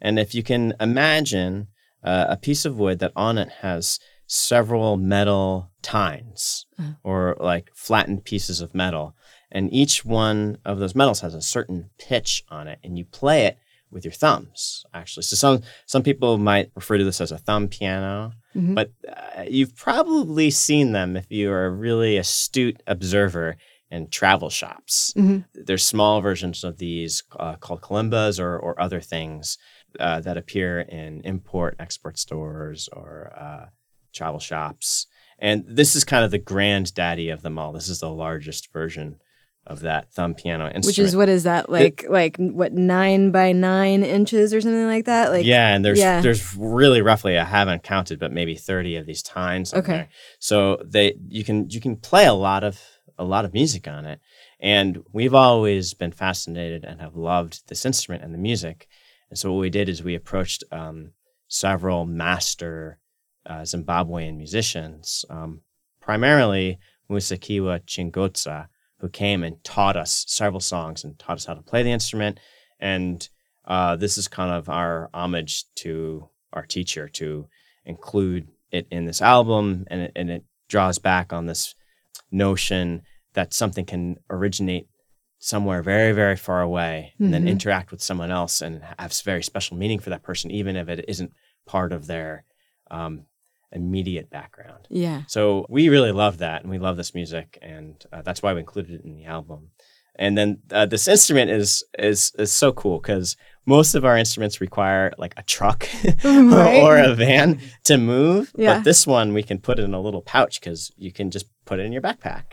And 0.00 0.18
if 0.18 0.34
you 0.34 0.42
can 0.42 0.74
imagine 0.80 1.68
uh, 2.02 2.26
a 2.30 2.36
piece 2.36 2.64
of 2.64 2.76
wood 2.82 2.98
that 3.00 3.12
on 3.14 3.38
it 3.38 3.50
has 3.66 4.00
several 4.26 4.96
metal 4.96 5.70
tines 5.82 6.66
or 7.04 7.36
like 7.50 7.70
flattened 7.74 8.24
pieces 8.24 8.60
of 8.60 8.74
metal, 8.74 9.14
and 9.52 9.72
each 9.72 10.04
one 10.04 10.58
of 10.64 10.78
those 10.80 10.94
metals 11.00 11.20
has 11.20 11.34
a 11.34 11.42
certain 11.56 11.90
pitch 12.08 12.42
on 12.48 12.66
it, 12.72 12.78
and 12.82 12.96
you 12.98 13.04
play 13.04 13.40
it 13.48 13.56
with 13.90 14.04
your 14.04 14.12
thumbs 14.12 14.84
actually 14.94 15.22
so 15.22 15.36
some 15.36 15.62
some 15.86 16.02
people 16.02 16.38
might 16.38 16.70
refer 16.74 16.96
to 16.98 17.04
this 17.04 17.20
as 17.20 17.32
a 17.32 17.38
thumb 17.38 17.68
piano 17.68 18.32
Mhm. 18.54 18.74
but 18.74 18.90
uh, 19.08 19.44
you've 19.48 19.76
probably 19.76 20.50
seen 20.50 20.90
them 20.92 21.16
if 21.16 21.26
you 21.30 21.52
are 21.52 21.66
a 21.66 21.70
really 21.70 22.16
astute 22.16 22.82
observer 22.86 23.56
in 23.90 24.08
travel 24.08 24.50
shops 24.50 25.12
Mhm. 25.16 25.44
there's 25.54 25.84
small 25.84 26.20
versions 26.20 26.64
of 26.64 26.78
these 26.78 27.22
uh, 27.38 27.56
called 27.56 27.80
kalimbas 27.80 28.38
or, 28.40 28.58
or 28.58 28.80
other 28.80 29.00
things 29.00 29.56
uh, 29.98 30.20
that 30.20 30.36
appear 30.36 30.80
in 30.80 31.20
import 31.24 31.76
export 31.78 32.18
stores 32.18 32.88
or 32.92 33.32
uh, 33.36 33.66
travel 34.12 34.40
shops 34.40 35.06
and 35.38 35.64
this 35.68 35.94
is 35.96 36.04
kind 36.04 36.24
of 36.24 36.30
the 36.30 36.38
granddaddy 36.38 37.28
of 37.30 37.42
them 37.42 37.58
all 37.58 37.72
this 37.72 37.88
is 37.88 38.00
the 38.00 38.10
largest 38.10 38.72
version 38.72 39.16
of 39.70 39.80
that 39.80 40.12
thumb 40.12 40.34
piano 40.34 40.64
instrument. 40.64 40.86
Which 40.86 40.98
is 40.98 41.14
what 41.14 41.28
is 41.28 41.44
that 41.44 41.70
like? 41.70 42.04
like 42.08 42.36
what 42.38 42.72
nine 42.72 43.30
by 43.30 43.52
nine 43.52 44.02
inches 44.02 44.52
or 44.52 44.60
something 44.60 44.86
like 44.86 45.04
that? 45.04 45.30
Like 45.30 45.46
yeah, 45.46 45.74
and 45.74 45.84
there's 45.84 45.98
yeah. 45.98 46.20
there's 46.20 46.56
really 46.56 47.00
roughly 47.02 47.38
I 47.38 47.44
haven't 47.44 47.84
counted, 47.84 48.18
but 48.18 48.32
maybe 48.32 48.56
thirty 48.56 48.96
of 48.96 49.06
these 49.06 49.22
tines. 49.22 49.72
Okay. 49.72 49.92
there. 49.92 50.08
So 50.40 50.82
they 50.84 51.14
you 51.28 51.44
can 51.44 51.70
you 51.70 51.80
can 51.80 51.96
play 51.96 52.26
a 52.26 52.34
lot 52.34 52.64
of 52.64 52.80
a 53.16 53.24
lot 53.24 53.44
of 53.44 53.54
music 53.54 53.86
on 53.86 54.06
it, 54.06 54.20
and 54.58 55.04
we've 55.12 55.34
always 55.34 55.94
been 55.94 56.12
fascinated 56.12 56.84
and 56.84 57.00
have 57.00 57.14
loved 57.14 57.68
this 57.68 57.86
instrument 57.86 58.24
and 58.24 58.34
the 58.34 58.38
music. 58.38 58.88
And 59.30 59.38
so 59.38 59.52
what 59.52 59.60
we 59.60 59.70
did 59.70 59.88
is 59.88 60.02
we 60.02 60.16
approached 60.16 60.64
um, 60.72 61.12
several 61.46 62.06
master 62.06 62.98
uh, 63.46 63.60
Zimbabwean 63.60 64.36
musicians, 64.36 65.24
um, 65.30 65.60
primarily 66.00 66.80
Musekiwa 67.08 67.80
Chingodza, 67.86 68.66
who 69.00 69.08
came 69.08 69.42
and 69.42 69.62
taught 69.64 69.96
us 69.96 70.24
several 70.28 70.60
songs 70.60 71.04
and 71.04 71.18
taught 71.18 71.36
us 71.36 71.46
how 71.46 71.54
to 71.54 71.62
play 71.62 71.82
the 71.82 71.92
instrument. 71.92 72.38
And 72.78 73.26
uh, 73.64 73.96
this 73.96 74.18
is 74.18 74.28
kind 74.28 74.50
of 74.52 74.68
our 74.68 75.10
homage 75.14 75.64
to 75.76 76.28
our 76.52 76.64
teacher 76.66 77.08
to 77.08 77.46
include 77.84 78.48
it 78.70 78.86
in 78.90 79.04
this 79.06 79.22
album, 79.22 79.84
and 79.88 80.02
it, 80.02 80.12
and 80.16 80.30
it 80.30 80.44
draws 80.68 80.98
back 80.98 81.32
on 81.32 81.46
this 81.46 81.74
notion 82.30 83.02
that 83.34 83.52
something 83.54 83.84
can 83.84 84.16
originate 84.28 84.88
somewhere 85.38 85.82
very, 85.82 86.12
very 86.12 86.36
far 86.36 86.60
away 86.60 87.14
and 87.18 87.32
then 87.32 87.44
Mhm. 87.44 87.48
interact 87.48 87.90
with 87.90 88.02
someone 88.02 88.30
else 88.30 88.60
and 88.60 88.82
have 88.98 89.12
very 89.24 89.42
special 89.42 89.76
meaning 89.76 89.98
for 89.98 90.10
that 90.10 90.22
person, 90.22 90.50
even 90.50 90.76
if 90.76 90.88
it 90.88 91.04
isn't 91.08 91.32
part 91.66 91.92
of 91.92 92.06
their 92.06 92.44
um, 92.90 93.24
immediate 93.72 94.30
background. 94.30 94.86
Yeah. 94.90 95.22
So 95.28 95.66
we 95.68 95.88
really 95.88 96.12
love 96.12 96.38
that, 96.38 96.62
and 96.62 96.70
we 96.70 96.78
love 96.78 96.96
this 96.96 97.14
music, 97.14 97.58
and 97.62 98.02
uh, 98.12 98.22
that's 98.22 98.42
why 98.42 98.52
we 98.54 98.60
included 98.60 99.00
it 99.00 99.04
in 99.04 99.14
the 99.14 99.24
album. 99.26 99.70
And 100.16 100.36
then 100.36 100.58
uh, 100.70 100.86
this 100.86 101.08
instrument 101.08 101.50
is 101.50 101.84
is 101.98 102.32
is 102.38 102.52
so 102.52 102.72
cool 102.72 102.98
because 103.00 103.36
most 103.64 103.94
of 103.94 104.04
our 104.04 104.18
instruments 104.18 104.60
require 104.60 105.12
like 105.18 105.32
a 105.36 105.42
truck 105.44 105.88
Right. 106.24 106.82
or 106.82 106.98
a 106.98 107.14
van 107.14 107.60
to 107.84 107.96
move, 107.96 108.52
Yeah. 108.56 108.74
but 108.78 108.84
this 108.84 109.06
one 109.06 109.32
we 109.32 109.42
can 109.42 109.58
put 109.60 109.78
it 109.78 109.84
in 109.84 109.94
a 109.94 110.00
little 110.00 110.22
pouch 110.22 110.60
because 110.60 110.90
you 110.96 111.12
can 111.12 111.30
just 111.30 111.46
put 111.64 111.78
it 111.78 111.84
in 111.84 111.92
your 111.92 112.02
backpack, 112.02 112.44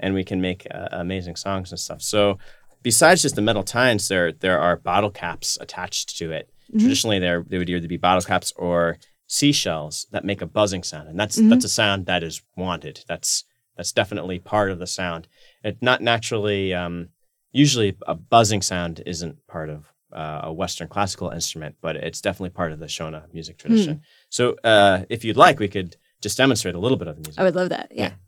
and 0.00 0.12
we 0.14 0.24
can 0.24 0.40
make 0.40 0.66
uh, 0.70 0.88
amazing 0.92 1.36
songs 1.36 1.70
and 1.70 1.78
stuff. 1.78 2.02
So 2.02 2.38
besides 2.82 3.22
just 3.22 3.36
the 3.36 3.42
metal 3.42 3.62
tines, 3.62 4.08
there 4.08 4.32
there 4.32 4.58
are 4.58 4.76
bottle 4.76 5.10
caps 5.10 5.56
attached 5.60 6.18
to 6.18 6.32
it. 6.32 6.50
Mhm. 6.74 6.80
Traditionally, 6.80 7.20
there 7.20 7.44
they 7.48 7.58
would 7.58 7.70
either 7.70 7.88
be 7.88 7.96
bottle 7.96 8.22
caps 8.22 8.52
or 8.56 8.98
seashells 9.34 10.06
that 10.12 10.24
make 10.24 10.40
a 10.42 10.46
buzzing 10.46 10.82
sound, 10.84 11.08
and 11.08 11.18
that's 11.18 11.38
Mhm. 11.38 11.50
that's 11.50 11.64
a 11.64 11.68
sound 11.68 12.06
that 12.06 12.22
is 12.22 12.42
wanted. 12.56 12.96
That's 13.08 13.44
that's 13.76 13.92
definitely 13.92 14.38
part 14.38 14.70
of 14.70 14.78
the 14.78 14.86
sound. 14.86 15.26
It 15.64 15.78
not 15.82 16.00
naturally. 16.00 16.72
Um, 16.72 17.08
usually, 17.52 17.96
a 18.06 18.14
buzzing 18.14 18.62
sound 18.62 19.02
isn't 19.06 19.36
part 19.46 19.68
of 19.70 19.86
uh, 20.12 20.42
a 20.44 20.52
Western 20.52 20.86
classical 20.86 21.30
instrument, 21.30 21.74
but 21.80 21.96
it's 21.96 22.20
definitely 22.20 22.50
part 22.50 22.70
of 22.70 22.78
the 22.78 22.86
Shona 22.86 23.22
music 23.34 23.58
tradition. 23.58 24.02
So, 24.28 24.54
uh, 24.62 25.04
if 25.08 25.24
you'd 25.24 25.36
like, 25.36 25.58
we 25.58 25.66
could 25.66 25.96
just 26.20 26.36
demonstrate 26.38 26.76
a 26.76 26.78
little 26.78 26.96
bit 26.96 27.08
of 27.08 27.16
the 27.16 27.22
music. 27.22 27.40
I 27.40 27.42
would 27.42 27.56
love 27.56 27.70
that. 27.70 27.88
Yeah. 27.90 28.12
Oh 28.14 28.18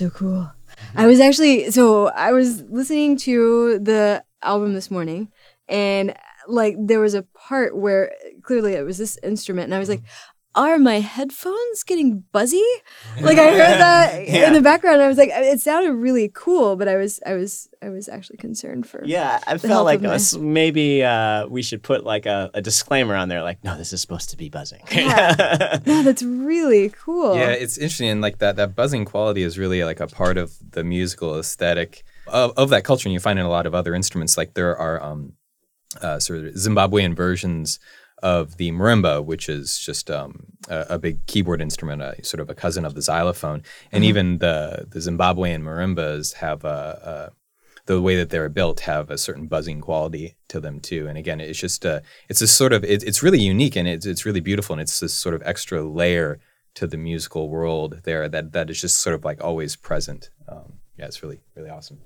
so 0.00 0.08
cool. 0.08 0.50
I 0.96 1.06
was 1.06 1.20
actually 1.20 1.70
so 1.70 2.06
I 2.08 2.32
was 2.32 2.62
listening 2.62 3.18
to 3.18 3.78
the 3.80 4.24
album 4.42 4.72
this 4.72 4.90
morning 4.90 5.28
and 5.68 6.16
like 6.48 6.74
there 6.78 7.00
was 7.00 7.12
a 7.12 7.22
part 7.34 7.76
where 7.76 8.10
clearly 8.42 8.72
it 8.72 8.82
was 8.82 8.96
this 8.96 9.18
instrument 9.22 9.66
and 9.66 9.74
I 9.74 9.78
was 9.78 9.90
like 9.90 10.00
are 10.56 10.78
my 10.78 10.98
headphones 11.00 11.84
getting 11.84 12.24
buzzy? 12.32 12.64
Like 13.20 13.38
I 13.38 13.50
heard 13.50 13.56
that 13.80 14.28
Yeah. 14.28 14.48
in 14.48 14.52
the 14.52 14.60
background. 14.60 15.00
I 15.00 15.06
was 15.08 15.16
like, 15.16 15.30
it 15.32 15.60
sounded 15.60 15.92
really 15.92 16.28
cool, 16.34 16.74
but 16.76 16.88
I 16.88 16.96
was, 16.96 17.20
I 17.24 17.34
was, 17.34 17.68
I 17.80 17.88
was 17.88 18.08
actually 18.08 18.38
concerned 18.38 18.88
for. 18.88 19.00
Yeah, 19.04 19.40
I 19.46 19.54
the 19.54 19.68
felt 19.68 19.84
like 19.84 19.98
of 19.98 20.02
my- 20.04 20.14
us, 20.14 20.36
maybe 20.36 21.04
uh, 21.04 21.46
we 21.46 21.62
should 21.62 21.82
put 21.82 22.04
like 22.04 22.26
a, 22.26 22.50
a 22.52 22.60
disclaimer 22.60 23.14
on 23.14 23.28
there, 23.28 23.42
like, 23.42 23.62
no, 23.62 23.76
this 23.78 23.92
is 23.92 24.00
supposed 24.00 24.30
to 24.30 24.36
be 24.36 24.48
buzzing. 24.48 24.82
Yeah. 24.90 25.78
no, 25.86 26.02
that's 26.02 26.22
really 26.22 26.88
cool. 26.90 27.36
Yeah, 27.36 27.50
it's 27.50 27.78
interesting, 27.78 28.08
and 28.08 28.20
like 28.20 28.38
that 28.38 28.56
that 28.56 28.74
buzzing 28.74 29.04
quality 29.04 29.42
is 29.42 29.56
really 29.58 29.84
like 29.84 30.00
a 30.00 30.08
part 30.08 30.36
of 30.36 30.52
the 30.72 30.82
musical 30.82 31.38
aesthetic 31.38 32.02
of, 32.26 32.52
of 32.56 32.70
that 32.70 32.82
culture, 32.84 33.08
and 33.08 33.12
you 33.14 33.20
find 33.20 33.38
in 33.38 33.44
a 33.46 33.50
lot 33.50 33.66
of 33.66 33.74
other 33.74 33.94
instruments. 33.94 34.36
Like 34.36 34.54
there 34.54 34.76
are 34.76 35.02
um, 35.02 35.34
uh, 36.02 36.18
sort 36.18 36.40
of 36.40 36.54
Zimbabwean 36.54 37.14
versions 37.16 37.78
of 38.22 38.56
the 38.56 38.70
marimba, 38.72 39.24
which 39.24 39.48
is 39.48 39.78
just 39.78 40.10
um, 40.10 40.44
a, 40.68 40.86
a 40.90 40.98
big 40.98 41.24
keyboard 41.26 41.60
instrument, 41.60 42.02
uh, 42.02 42.20
sort 42.22 42.40
of 42.40 42.48
a 42.50 42.54
cousin 42.54 42.84
of 42.84 42.94
the 42.94 43.02
xylophone, 43.02 43.62
and 43.92 44.04
Mhm. 44.04 44.06
even 44.08 44.38
the 44.38 44.86
the 44.90 44.98
Zimbabwean 45.00 45.62
marimbas 45.62 46.34
have 46.34 46.64
a. 46.64 47.30
a 47.30 47.32
the 47.86 48.00
way 48.00 48.14
that 48.14 48.30
they're 48.30 48.48
built 48.48 48.80
have 48.80 49.10
a 49.10 49.18
certain 49.18 49.48
buzzing 49.48 49.80
quality 49.80 50.36
to 50.48 50.60
them 50.60 50.78
too. 50.78 51.08
And 51.08 51.18
again, 51.18 51.40
it's 51.40 51.58
just 51.58 51.84
uh, 51.84 52.00
it's 52.28 52.38
this 52.38 52.52
sort 52.52 52.72
of 52.72 52.84
it, 52.84 53.02
it's 53.02 53.20
really 53.22 53.40
unique 53.40 53.74
and 53.74 53.88
it's 53.88 54.06
it's 54.06 54.24
really 54.24 54.38
beautiful 54.38 54.74
and 54.74 54.82
it's 54.82 55.00
this 55.00 55.14
sort 55.14 55.34
of 55.34 55.42
extra 55.44 55.82
layer 55.82 56.38
to 56.74 56.86
the 56.86 56.98
musical 56.98 57.48
world 57.48 58.02
there 58.04 58.28
that 58.28 58.52
that 58.52 58.70
is 58.70 58.80
just 58.80 59.00
sort 59.00 59.14
of 59.14 59.24
like 59.24 59.42
always 59.42 59.74
present. 59.74 60.30
Um, 60.46 60.74
yeah, 60.98 61.06
it's 61.06 61.20
really 61.22 61.40
really 61.56 61.70
awesome. 61.70 61.98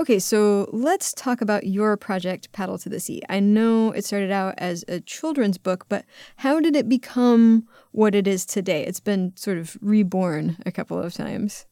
Okay, 0.00 0.18
so 0.18 0.70
let's 0.72 1.12
talk 1.12 1.42
about 1.42 1.66
your 1.66 1.98
project, 1.98 2.50
Paddle 2.52 2.78
to 2.78 2.88
the 2.88 2.98
Sea. 2.98 3.22
I 3.28 3.40
know 3.40 3.92
it 3.92 4.06
started 4.06 4.30
out 4.30 4.54
as 4.56 4.84
a 4.88 5.00
children's 5.00 5.58
book, 5.58 5.84
but 5.88 6.06
how 6.36 6.60
did 6.60 6.74
it 6.74 6.88
become 6.88 7.68
what 7.90 8.14
it 8.14 8.26
is 8.26 8.46
today? 8.46 8.86
It's 8.86 9.00
been 9.00 9.34
sort 9.36 9.58
of 9.58 9.76
reborn 9.82 10.56
a 10.64 10.72
couple 10.72 10.98
of 10.98 11.12
times. 11.12 11.66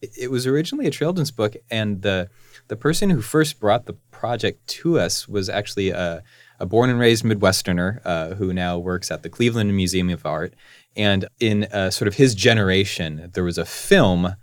It, 0.00 0.30
was 0.30 0.46
originally 0.46 0.86
a 0.86 0.90
children's 0.90 1.30
book, 1.30 1.54
and 1.70 2.00
the 2.00 2.30
the 2.68 2.76
person 2.76 3.10
who 3.10 3.20
first 3.20 3.60
brought 3.60 3.84
the 3.84 3.92
project 4.10 4.66
to 4.68 4.98
us 4.98 5.28
was 5.28 5.50
actually 5.50 5.90
a, 5.90 6.22
a 6.58 6.64
born 6.64 6.88
and 6.88 6.98
raised 6.98 7.22
Midwesterner 7.22 8.00
uh, 8.06 8.34
who 8.36 8.54
now 8.54 8.78
works 8.78 9.10
at 9.10 9.22
the 9.22 9.28
Cleveland 9.28 9.76
Museum 9.76 10.08
of 10.08 10.24
Art. 10.24 10.54
And 10.96 11.26
in 11.38 11.64
uh, 11.64 11.90
sort 11.90 12.08
of 12.08 12.14
his 12.14 12.34
generation, 12.34 13.30
there 13.34 13.44
was 13.44 13.58
a 13.58 13.66
film 13.66 14.36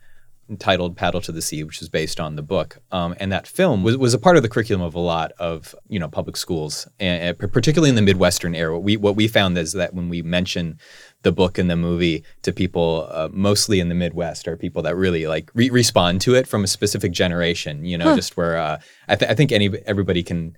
titled 0.60 0.96
Paddle 0.96 1.20
to 1.22 1.32
the 1.32 1.42
Sea, 1.42 1.64
which 1.64 1.82
is 1.82 1.90
based 1.90 2.20
on 2.20 2.36
the 2.38 2.42
book. 2.42 2.78
Um, 2.92 3.16
and 3.20 3.32
that 3.32 3.46
film 3.48 3.84
was, 3.84 3.98
was 3.98 4.14
a 4.14 4.20
part 4.20 4.38
of 4.38 4.44
the 4.44 4.50
curriculum 4.50 4.82
of 4.82 4.96
a 4.96 5.00
lot 5.00 5.32
of 5.40 5.76
you 5.90 6.00
know 6.00 6.08
public 6.08 6.38
schools, 6.38 6.88
and, 7.00 7.38
and 7.40 7.52
particularly 7.52 7.90
in 7.90 7.96
the 7.96 8.02
Midwestern 8.02 8.56
era. 8.56 8.74
What 8.74 8.84
we 8.84 8.98
what 8.98 9.16
we 9.16 9.28
found 9.28 9.58
is 9.58 9.74
that 9.74 9.94
when 9.94 10.08
we 10.10 10.22
mention 10.22 10.80
the 11.24 11.32
book 11.32 11.58
and 11.58 11.70
the 11.70 11.76
movie 11.76 12.24
to 12.44 12.54
people, 12.54 13.08
uh, 13.12 13.28
mostly 13.32 13.80
in 13.80 13.90
the 13.90 13.96
Midwest, 13.96 14.48
are 14.48 14.56
people 14.56 14.82
that 14.84 14.96
really 14.96 15.28
like 15.28 15.52
re- 15.54 15.70
respond 15.70 16.22
to 16.22 16.36
it 16.36 16.48
from 16.48 16.64
a 16.64 16.68
specific 16.68 17.12
generation. 17.12 17.84
You 17.84 17.98
know, 17.98 18.06
Huh. 18.10 18.16
just 18.16 18.38
where 18.38 18.58
uh, 18.58 18.80
I, 19.10 19.16
th- 19.16 19.30
I 19.30 19.34
think 19.36 19.52
any 19.52 19.70
everybody 19.86 20.24
can 20.24 20.56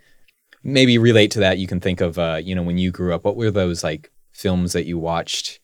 maybe 0.64 0.98
relate 0.98 1.32
to 1.32 1.40
that. 1.40 1.58
You 1.58 1.68
can 1.68 1.80
think 1.80 2.02
of 2.02 2.20
uh, 2.20 2.40
you 2.44 2.54
know 2.54 2.64
when 2.64 2.78
you 2.78 2.92
grew 2.92 3.14
up, 3.16 3.24
what 3.24 3.36
were 3.36 3.50
those 3.50 3.84
like 3.84 4.12
films 4.32 4.74
that 4.74 4.86
you 4.86 4.98
watched? 5.00 5.60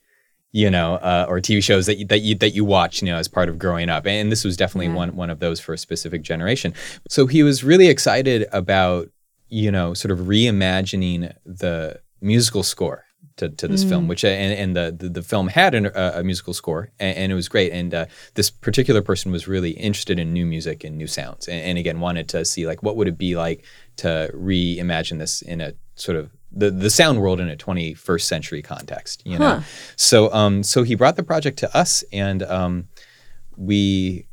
You 0.52 0.70
know, 0.70 0.94
uh, 0.94 1.26
or 1.28 1.38
TV 1.40 1.62
shows 1.62 1.86
that 1.86 1.98
you, 1.98 2.06
that 2.06 2.20
you 2.20 2.34
that 2.36 2.50
you 2.50 2.64
watch, 2.64 3.02
you 3.02 3.08
know, 3.08 3.16
as 3.16 3.28
part 3.28 3.48
of 3.48 3.58
growing 3.58 3.88
up. 3.90 4.06
And 4.06 4.32
this 4.32 4.44
was 4.44 4.56
definitely 4.56 4.86
Yeah. 4.86 4.94
one 4.94 5.16
one 5.16 5.30
of 5.30 5.38
those 5.38 5.60
for 5.60 5.74
a 5.74 5.78
specific 5.78 6.22
generation. 6.22 6.72
So 7.08 7.26
he 7.26 7.42
was 7.42 7.62
really 7.62 7.88
excited 7.88 8.46
about, 8.52 9.08
you 9.48 9.70
know, 9.70 9.92
sort 9.94 10.12
of 10.12 10.20
reimagining 10.20 11.34
the 11.44 12.00
musical 12.20 12.62
score 12.62 13.04
to, 13.36 13.50
to 13.50 13.68
this 13.68 13.84
Mm. 13.84 13.88
film, 13.88 14.08
which 14.08 14.24
uh, 14.24 14.28
and, 14.28 14.52
and 14.58 14.76
the, 14.76 14.96
the 14.98 15.10
the 15.10 15.22
film 15.22 15.48
had 15.48 15.74
an, 15.74 15.86
a, 15.94 16.12
a 16.20 16.24
musical 16.24 16.54
score, 16.54 16.90
and, 16.98 17.16
and 17.18 17.32
it 17.32 17.34
was 17.34 17.48
great. 17.48 17.70
And 17.72 17.92
uh, 17.92 18.06
this 18.34 18.48
particular 18.48 19.02
person 19.02 19.30
was 19.30 19.46
really 19.46 19.72
interested 19.72 20.18
in 20.18 20.32
new 20.32 20.46
music 20.46 20.84
and 20.84 20.96
new 20.96 21.06
sounds, 21.06 21.46
and, 21.48 21.60
and 21.60 21.76
again 21.78 22.00
wanted 22.00 22.28
to 22.30 22.46
see 22.46 22.66
like 22.66 22.82
what 22.82 22.96
would 22.96 23.08
it 23.08 23.18
be 23.18 23.36
like 23.36 23.62
to 23.96 24.30
reimagine 24.34 25.18
this 25.18 25.42
in 25.42 25.60
a 25.60 25.74
sort 25.96 26.16
of 26.16 26.30
the 26.56 26.70
the 26.70 26.90
sound 26.90 27.20
world 27.20 27.38
in 27.40 27.48
a 27.48 27.56
21st 27.56 28.22
century 28.26 28.62
context. 28.62 29.22
You 29.26 29.38
know, 29.38 29.56
Huh. 29.56 29.60
so 29.96 30.32
um, 30.32 30.62
so 30.62 30.82
he 30.82 30.94
brought 30.94 31.16
the 31.16 31.22
project 31.22 31.58
to 31.60 31.68
us, 31.76 32.02
and 32.12 32.42
um, 32.44 32.88
we 33.56 34.26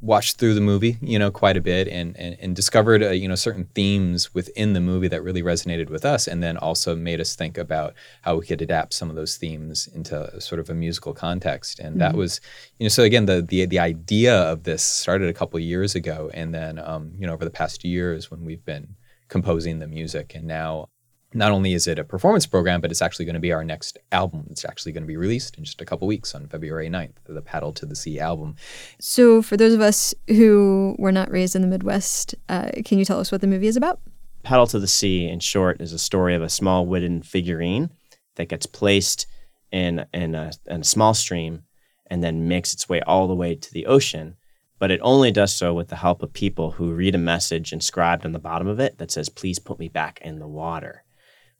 watched 0.00 0.36
through 0.36 0.52
the 0.52 0.60
movie, 0.60 0.98
you 1.00 1.18
know, 1.18 1.30
quite 1.30 1.56
a 1.56 1.60
bit, 1.62 1.88
and 1.88 2.14
and, 2.18 2.36
and 2.40 2.54
discovered 2.54 3.02
uh, 3.02 3.10
you 3.10 3.26
know 3.28 3.34
certain 3.34 3.66
themes 3.74 4.34
within 4.34 4.74
the 4.74 4.80
movie 4.80 5.08
that 5.08 5.22
really 5.22 5.42
resonated 5.42 5.88
with 5.88 6.04
us, 6.04 6.26
and 6.28 6.42
then 6.42 6.56
also 6.58 6.94
made 6.94 7.20
us 7.20 7.34
think 7.34 7.56
about 7.56 7.94
how 8.22 8.36
we 8.36 8.44
could 8.46 8.60
adapt 8.60 8.92
some 8.92 9.08
of 9.08 9.16
those 9.16 9.36
themes 9.36 9.88
into 9.94 10.40
sort 10.40 10.60
of 10.60 10.68
a 10.68 10.74
musical 10.74 11.14
context, 11.14 11.78
and 11.78 12.00
that 12.00 12.12
Mhm. 12.14 12.18
was, 12.18 12.40
you 12.78 12.84
know, 12.84 12.88
so 12.88 13.02
again, 13.02 13.26
the 13.26 13.40
the 13.40 13.64
the 13.66 13.78
idea 13.78 14.34
of 14.34 14.64
this 14.64 14.82
started 14.82 15.28
a 15.28 15.32
couple 15.32 15.58
years 15.58 15.94
ago, 15.94 16.30
and 16.34 16.52
then 16.54 16.78
um, 16.78 17.12
you 17.16 17.26
know 17.26 17.32
over 17.32 17.44
the 17.44 17.50
past 17.62 17.84
years 17.84 18.30
when 18.30 18.44
we've 18.44 18.64
been 18.64 18.96
composing 19.28 19.78
the 19.78 19.86
music, 19.88 20.34
and 20.34 20.46
now. 20.46 20.88
Not 21.36 21.50
only 21.50 21.74
is 21.74 21.88
it 21.88 21.98
a 21.98 22.04
performance 22.04 22.46
program, 22.46 22.80
but 22.80 22.92
it's 22.92 23.02
actually 23.02 23.24
going 23.24 23.34
to 23.34 23.40
be 23.40 23.52
our 23.52 23.64
next 23.64 23.98
album. 24.12 24.46
It's 24.50 24.64
actually 24.64 24.92
going 24.92 25.02
to 25.02 25.08
be 25.08 25.16
released 25.16 25.58
in 25.58 25.64
just 25.64 25.80
a 25.80 25.84
couple 25.84 26.06
weeks 26.06 26.32
on 26.32 26.46
February 26.46 26.88
9th, 26.88 27.16
the 27.26 27.42
Paddle 27.42 27.72
to 27.72 27.84
the 27.86 27.96
Sea 27.96 28.20
album. 28.20 28.54
So, 29.00 29.42
for 29.42 29.56
those 29.56 29.74
of 29.74 29.80
us 29.80 30.14
who 30.28 30.94
were 30.96 31.10
not 31.10 31.30
raised 31.32 31.56
in 31.56 31.62
the 31.62 31.68
Midwest, 31.68 32.36
uh, 32.48 32.70
can 32.84 32.98
you 32.98 33.04
tell 33.04 33.18
us 33.18 33.32
what 33.32 33.40
the 33.40 33.48
movie 33.48 33.66
is 33.66 33.76
about? 33.76 34.00
Paddle 34.44 34.68
to 34.68 34.78
the 34.78 34.86
Sea, 34.86 35.28
in 35.28 35.40
short, 35.40 35.80
is 35.80 35.92
a 35.92 35.98
story 35.98 36.34
of 36.34 36.42
a 36.42 36.48
small 36.48 36.86
wooden 36.86 37.22
figurine 37.22 37.90
that 38.36 38.48
gets 38.48 38.66
placed 38.66 39.26
in, 39.72 40.06
in, 40.14 40.34
a, 40.34 40.52
in 40.66 40.82
a 40.82 40.84
small 40.84 41.14
stream 41.14 41.64
and 42.06 42.22
then 42.22 42.46
makes 42.46 42.72
its 42.72 42.88
way 42.88 43.00
all 43.00 43.26
the 43.26 43.34
way 43.34 43.56
to 43.56 43.72
the 43.72 43.86
ocean. 43.86 44.36
But 44.78 44.90
it 44.90 45.00
only 45.02 45.32
does 45.32 45.52
so 45.52 45.72
with 45.72 45.88
the 45.88 45.96
help 45.96 46.22
of 46.22 46.32
people 46.32 46.72
who 46.72 46.92
read 46.92 47.14
a 47.14 47.18
message 47.18 47.72
inscribed 47.72 48.24
on 48.24 48.32
the 48.32 48.38
bottom 48.38 48.68
of 48.68 48.78
it 48.78 48.98
that 48.98 49.10
says, 49.10 49.28
Please 49.28 49.58
put 49.58 49.78
me 49.78 49.88
back 49.88 50.20
in 50.20 50.38
the 50.38 50.48
water. 50.48 51.03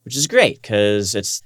Which 0.05 0.15
is 0.15 0.27
great 0.27 0.61
because 0.61 1.15
it's 1.15 1.41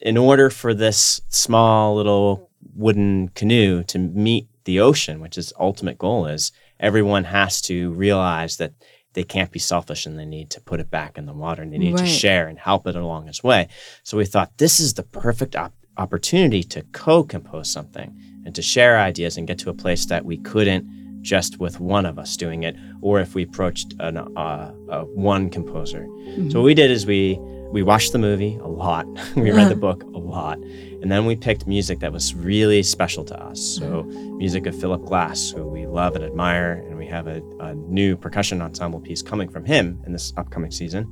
in 0.00 0.16
order 0.16 0.50
for 0.50 0.74
this 0.74 1.20
small 1.28 1.94
little 1.94 2.50
wooden 2.74 3.28
canoe 3.28 3.84
to 3.84 3.98
meet 3.98 4.48
the 4.64 4.80
ocean, 4.80 5.20
which 5.20 5.38
its 5.38 5.52
ultimate 5.58 5.98
goal 5.98 6.26
is, 6.26 6.52
everyone 6.80 7.24
has 7.24 7.60
to 7.62 7.92
realize 7.92 8.56
that 8.56 8.72
they 9.14 9.22
can't 9.24 9.50
be 9.50 9.58
selfish 9.58 10.06
and 10.06 10.18
they 10.18 10.24
need 10.24 10.50
to 10.50 10.60
put 10.60 10.80
it 10.80 10.90
back 10.90 11.18
in 11.18 11.26
the 11.26 11.32
water 11.32 11.62
and 11.62 11.72
they 11.72 11.78
need 11.78 11.96
to 11.98 12.06
share 12.06 12.48
and 12.48 12.58
help 12.58 12.86
it 12.86 12.96
along 12.96 13.28
its 13.28 13.44
way. 13.44 13.68
So 14.02 14.16
we 14.16 14.24
thought 14.24 14.56
this 14.58 14.80
is 14.80 14.94
the 14.94 15.02
perfect 15.02 15.54
op- 15.54 15.74
opportunity 15.96 16.62
to 16.64 16.82
co-compose 16.92 17.70
something 17.70 18.16
and 18.44 18.54
to 18.54 18.62
share 18.62 18.98
ideas 18.98 19.36
and 19.36 19.46
get 19.46 19.58
to 19.58 19.70
a 19.70 19.74
place 19.74 20.06
that 20.06 20.24
we 20.24 20.38
couldn't 20.38 21.20
just 21.22 21.60
with 21.60 21.78
one 21.78 22.04
of 22.06 22.18
us 22.18 22.36
doing 22.36 22.64
it, 22.64 22.74
or 23.00 23.20
if 23.20 23.34
we 23.34 23.44
approached 23.44 23.94
an, 24.00 24.16
uh, 24.16 24.74
uh, 24.90 25.02
one 25.02 25.50
composer. 25.50 26.04
So 26.50 26.58
what 26.60 26.64
we 26.64 26.74
did 26.74 26.90
is 26.90 27.06
we 27.06 27.38
we 27.72 27.82
watched 27.82 28.12
the 28.12 28.18
movie 28.18 28.56
a 28.62 28.66
lot, 28.68 29.06
we 29.36 29.50
read 29.50 29.68
the 29.68 29.72
Uh-huh. 29.72 29.74
book 29.74 30.04
a 30.14 30.18
lot, 30.18 30.58
and 30.58 31.10
then 31.10 31.26
we 31.26 31.34
picked 31.36 31.66
music 31.66 32.00
that 32.00 32.12
was 32.12 32.34
really 32.34 32.82
special 32.82 33.24
to 33.24 33.42
us. 33.42 33.60
So 33.60 34.02
music 34.36 34.66
of 34.66 34.78
Philip 34.78 35.04
Glass, 35.04 35.50
who 35.50 35.64
we 35.66 35.86
love 35.86 36.14
and 36.16 36.24
admire, 36.24 36.84
and 36.88 36.96
we 36.98 37.06
have 37.06 37.26
a, 37.26 37.42
a 37.60 37.74
new 37.74 38.16
percussion 38.16 38.60
ensemble 38.62 39.00
piece 39.00 39.22
coming 39.22 39.48
from 39.48 39.64
him 39.64 40.00
in 40.06 40.12
this 40.12 40.32
upcoming 40.36 40.70
season. 40.70 41.06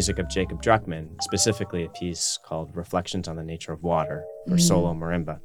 Music 0.00 0.18
of 0.18 0.30
Jacob 0.30 0.62
Druckman, 0.62 1.10
specifically 1.20 1.84
a 1.84 1.88
piece 1.90 2.38
called 2.42 2.74
Reflections 2.74 3.28
on 3.28 3.36
the 3.36 3.42
Nature 3.42 3.74
of 3.74 3.82
Water 3.82 4.24
for 4.48 4.54
Mm. 4.54 4.60
solo 4.62 4.94
marimba. 4.94 5.40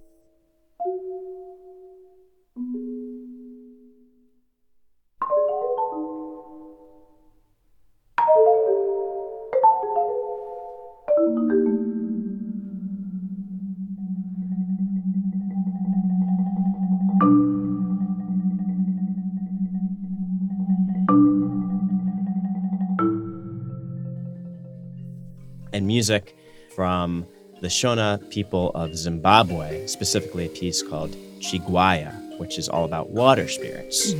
Music 25.96 26.36
from 26.76 27.26
the 27.62 27.70
Shona 27.70 28.20
people 28.30 28.70
of 28.72 28.98
Zimbabwe, 28.98 29.88
specifically 29.88 30.46
a 30.46 30.50
piece 30.50 30.84
called 30.84 31.12
Chigwaya, 31.40 32.38
which 32.38 32.58
is 32.58 32.68
all 32.68 32.84
about 32.84 33.12
water 33.12 33.48
spirits. 33.48 34.14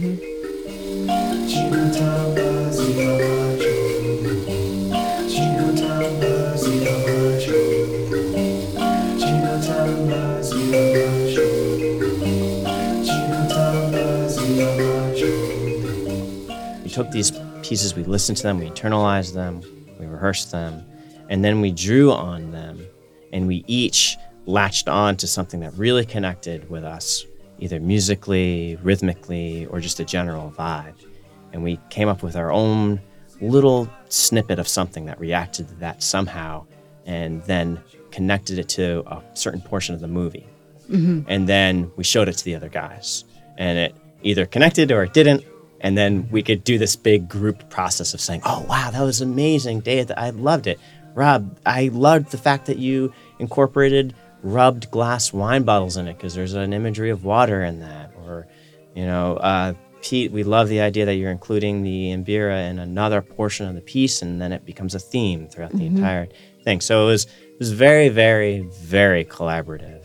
We 16.84 16.90
took 16.90 17.12
these 17.12 17.32
pieces, 17.64 17.96
we 17.96 18.04
listened 18.06 18.38
to 18.38 18.44
them, 18.44 18.60
we 18.60 18.70
internalized 18.70 19.34
them, 19.34 19.62
we 20.00 20.06
rehearsed 20.06 20.54
them, 20.54 20.86
and 21.30 21.44
then 21.44 21.62
we 21.62 21.72
drew 21.72 22.12
on 22.12 22.52
them, 22.52 22.86
and 23.34 23.48
we 23.48 23.64
each 23.68 24.18
latched 24.46 24.88
on 24.88 25.18
to 25.18 25.28
something 25.28 25.60
that 25.62 25.74
really 25.74 26.06
connected 26.06 26.70
with 26.70 26.84
us, 26.84 27.26
either 27.60 27.80
musically, 27.80 28.78
rhythmically, 28.84 29.66
or 29.68 29.80
just 29.80 30.00
a 30.00 30.06
general 30.06 30.54
vibe. 30.58 30.94
And 31.52 31.64
we 31.64 31.80
came 31.90 32.08
up 32.08 32.22
with 32.22 32.36
our 32.36 32.52
own 32.52 33.00
little 33.42 33.90
snippet 34.10 34.60
of 34.60 34.68
something 34.68 35.06
that 35.06 35.20
reacted 35.20 35.68
to 35.70 35.76
that 35.76 36.04
somehow, 36.04 36.66
and 37.06 37.44
then 37.44 37.80
connected 38.12 38.60
it 38.60 38.70
to 38.70 39.04
a 39.08 39.22
certain 39.34 39.62
portion 39.62 39.94
of 39.96 40.02
the 40.02 40.08
movie. 40.08 40.46
Mhm. 40.90 41.26
And 41.28 41.50
then 41.50 41.92
we 41.96 42.04
showed 42.04 42.30
it 42.30 42.38
to 42.38 42.46
the 42.46 42.56
other 42.56 42.70
guys, 42.70 43.26
and 43.58 43.78
it 43.78 43.96
either 44.24 44.46
connected 44.46 44.92
or 44.92 45.04
it 45.04 45.14
didn't. 45.14 45.44
And 45.82 45.98
then 45.98 46.28
we 46.32 46.42
could 46.42 46.64
do 46.64 46.78
this 46.78 46.96
big 46.96 47.28
group 47.28 47.70
process 47.70 48.14
of 48.14 48.22
saying, 48.22 48.42
"Oh 48.46 48.66
wow, 48.70 48.90
that 48.92 49.02
was 49.02 49.22
amazing, 49.22 49.82
Dave! 49.82 50.12
I 50.16 50.30
loved 50.30 50.68
it, 50.68 50.80
Rob. 51.16 51.58
I 51.66 51.90
loved 51.92 52.30
the 52.32 52.38
fact 52.38 52.68
that 52.68 52.78
you 52.78 53.12
incorporated 53.40 54.14
rubbed 54.44 54.92
glass 54.92 55.34
wine 55.34 55.64
bottles 55.64 55.98
in 55.98 56.08
it 56.08 56.18
because 56.18 56.36
there's 56.36 56.54
an 56.54 56.74
imagery 56.74 57.10
of 57.10 57.24
water 57.24 57.64
in 57.64 57.80
that." 57.80 58.12
Or, 58.28 58.48
you 58.94 59.06
know, 59.06 59.38
uh, 59.38 59.74
Pete, 60.04 60.32
we 60.32 60.44
love 60.44 60.70
the 60.70 60.82
idea 60.82 61.06
that 61.06 61.16
you're 61.16 61.32
including 61.32 61.82
the 61.82 62.12
Imbira 62.12 62.70
in 62.70 62.78
another 62.78 63.22
portion 63.24 63.68
of 63.68 63.74
the 63.74 63.82
piece, 63.82 64.22
and 64.22 64.40
then 64.40 64.52
it 64.52 64.64
becomes 64.64 64.94
a 64.94 65.00
theme 65.00 65.48
throughout 65.48 65.72
the 65.72 65.80
Mhm. 65.80 65.96
entire 65.98 66.28
thing. 66.64 66.80
So 66.82 67.04
it 67.04 67.08
was 67.08 67.24
it 67.26 67.60
was 67.60 67.72
very, 67.72 68.10
very, 68.10 68.68
very 68.84 69.24
collaborative, 69.24 70.04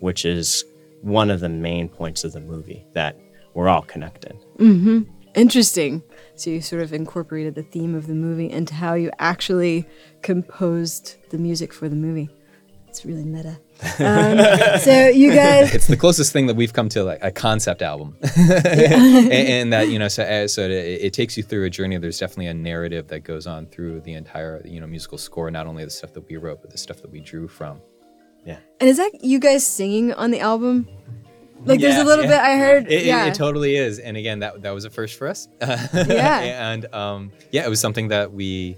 which 0.00 0.24
is 0.24 0.64
one 1.02 1.28
of 1.28 1.40
the 1.40 1.48
main 1.48 1.88
points 1.88 2.22
of 2.24 2.32
the 2.32 2.40
movie 2.40 2.86
that 2.94 3.18
we're 3.52 3.68
all 3.68 3.82
connected. 3.82 4.34
Mm-hmm. 4.58 5.00
Interesting. 5.34 6.02
So 6.36 6.50
you 6.50 6.60
sort 6.60 6.82
of 6.82 6.92
incorporated 6.92 7.54
the 7.54 7.62
theme 7.62 7.94
of 7.94 8.06
the 8.06 8.14
movie 8.14 8.50
into 8.50 8.74
how 8.74 8.94
you 8.94 9.10
actually 9.18 9.86
composed 10.22 11.16
the 11.30 11.38
music 11.38 11.72
for 11.72 11.88
the 11.88 11.96
movie. 11.96 12.28
It's 12.88 13.04
really 13.04 13.24
meta. 13.24 13.58
Um, 13.98 14.38
so 14.78 15.08
you 15.08 15.32
guys, 15.34 15.74
it's 15.74 15.88
the 15.88 15.96
closest 15.96 16.32
thing 16.32 16.46
that 16.46 16.54
we've 16.54 16.72
come 16.72 16.88
to 16.90 17.02
like 17.02 17.18
a 17.22 17.30
concept 17.32 17.82
album, 17.82 18.16
and, 18.36 19.32
and 19.32 19.72
that 19.72 19.88
you 19.88 19.98
know, 19.98 20.06
so 20.08 20.22
uh, 20.22 20.46
so 20.46 20.62
it, 20.62 20.70
it 20.70 21.12
takes 21.12 21.36
you 21.36 21.42
through 21.42 21.64
a 21.64 21.70
journey. 21.70 21.98
There's 21.98 22.18
definitely 22.18 22.46
a 22.46 22.54
narrative 22.54 23.08
that 23.08 23.20
goes 23.20 23.48
on 23.48 23.66
through 23.66 24.00
the 24.02 24.14
entire 24.14 24.62
you 24.64 24.80
know 24.80 24.86
musical 24.86 25.18
score, 25.18 25.50
not 25.50 25.66
only 25.66 25.84
the 25.84 25.90
stuff 25.90 26.12
that 26.14 26.26
we 26.28 26.36
wrote, 26.36 26.62
but 26.62 26.70
the 26.70 26.78
stuff 26.78 27.02
that 27.02 27.10
we 27.10 27.20
drew 27.20 27.48
from. 27.48 27.80
Yeah. 28.46 28.58
and 28.80 28.88
is 28.88 28.98
that 28.98 29.24
you 29.24 29.38
guys 29.38 29.66
singing 29.66 30.12
on 30.12 30.30
the 30.30 30.40
album? 30.40 30.88
Like 31.64 31.80
there's 31.80 31.98
a 31.98 32.04
little 32.04 32.24
yeah. 32.24 32.30
bit 32.30 32.40
I 32.40 32.56
heard. 32.58 32.86
It, 32.86 32.92
it- 32.92 33.04
yeah. 33.06 33.26
it 33.26 33.34
totally 33.34 33.76
is, 33.76 33.98
and 33.98 34.16
again, 34.16 34.40
that 34.40 34.62
that 34.62 34.70
was 34.72 34.84
a 34.84 34.90
first 34.90 35.18
for 35.18 35.28
us. 35.28 35.48
Yeah. 35.60 36.72
and 36.72 36.92
um, 36.94 37.32
yeah, 37.52 37.64
it 37.64 37.68
was 37.70 37.80
something 37.80 38.08
that 38.08 38.32
we, 38.32 38.76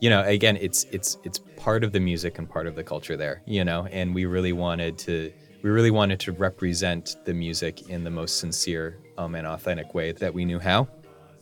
you 0.00 0.10
know, 0.10 0.22
again, 0.24 0.56
it's 0.60 0.84
it's 0.90 1.18
it's 1.24 1.38
part 1.56 1.84
of 1.84 1.92
the 1.92 2.00
music 2.00 2.38
and 2.38 2.48
part 2.48 2.66
of 2.66 2.74
the 2.74 2.82
culture 2.84 3.16
there, 3.16 3.42
you 3.46 3.64
know, 3.64 3.86
and 3.86 4.14
we 4.14 4.24
really 4.24 4.52
wanted 4.52 4.98
to 4.98 5.32
we 5.62 5.70
really 5.70 5.90
wanted 5.90 6.20
to 6.20 6.32
represent 6.32 7.16
the 7.24 7.34
music 7.34 7.88
in 7.88 8.04
the 8.04 8.10
most 8.10 8.38
sincere 8.38 8.98
um, 9.18 9.34
and 9.34 9.46
authentic 9.46 9.94
way 9.94 10.12
that 10.12 10.32
we 10.32 10.44
knew 10.44 10.58
how. 10.58 10.88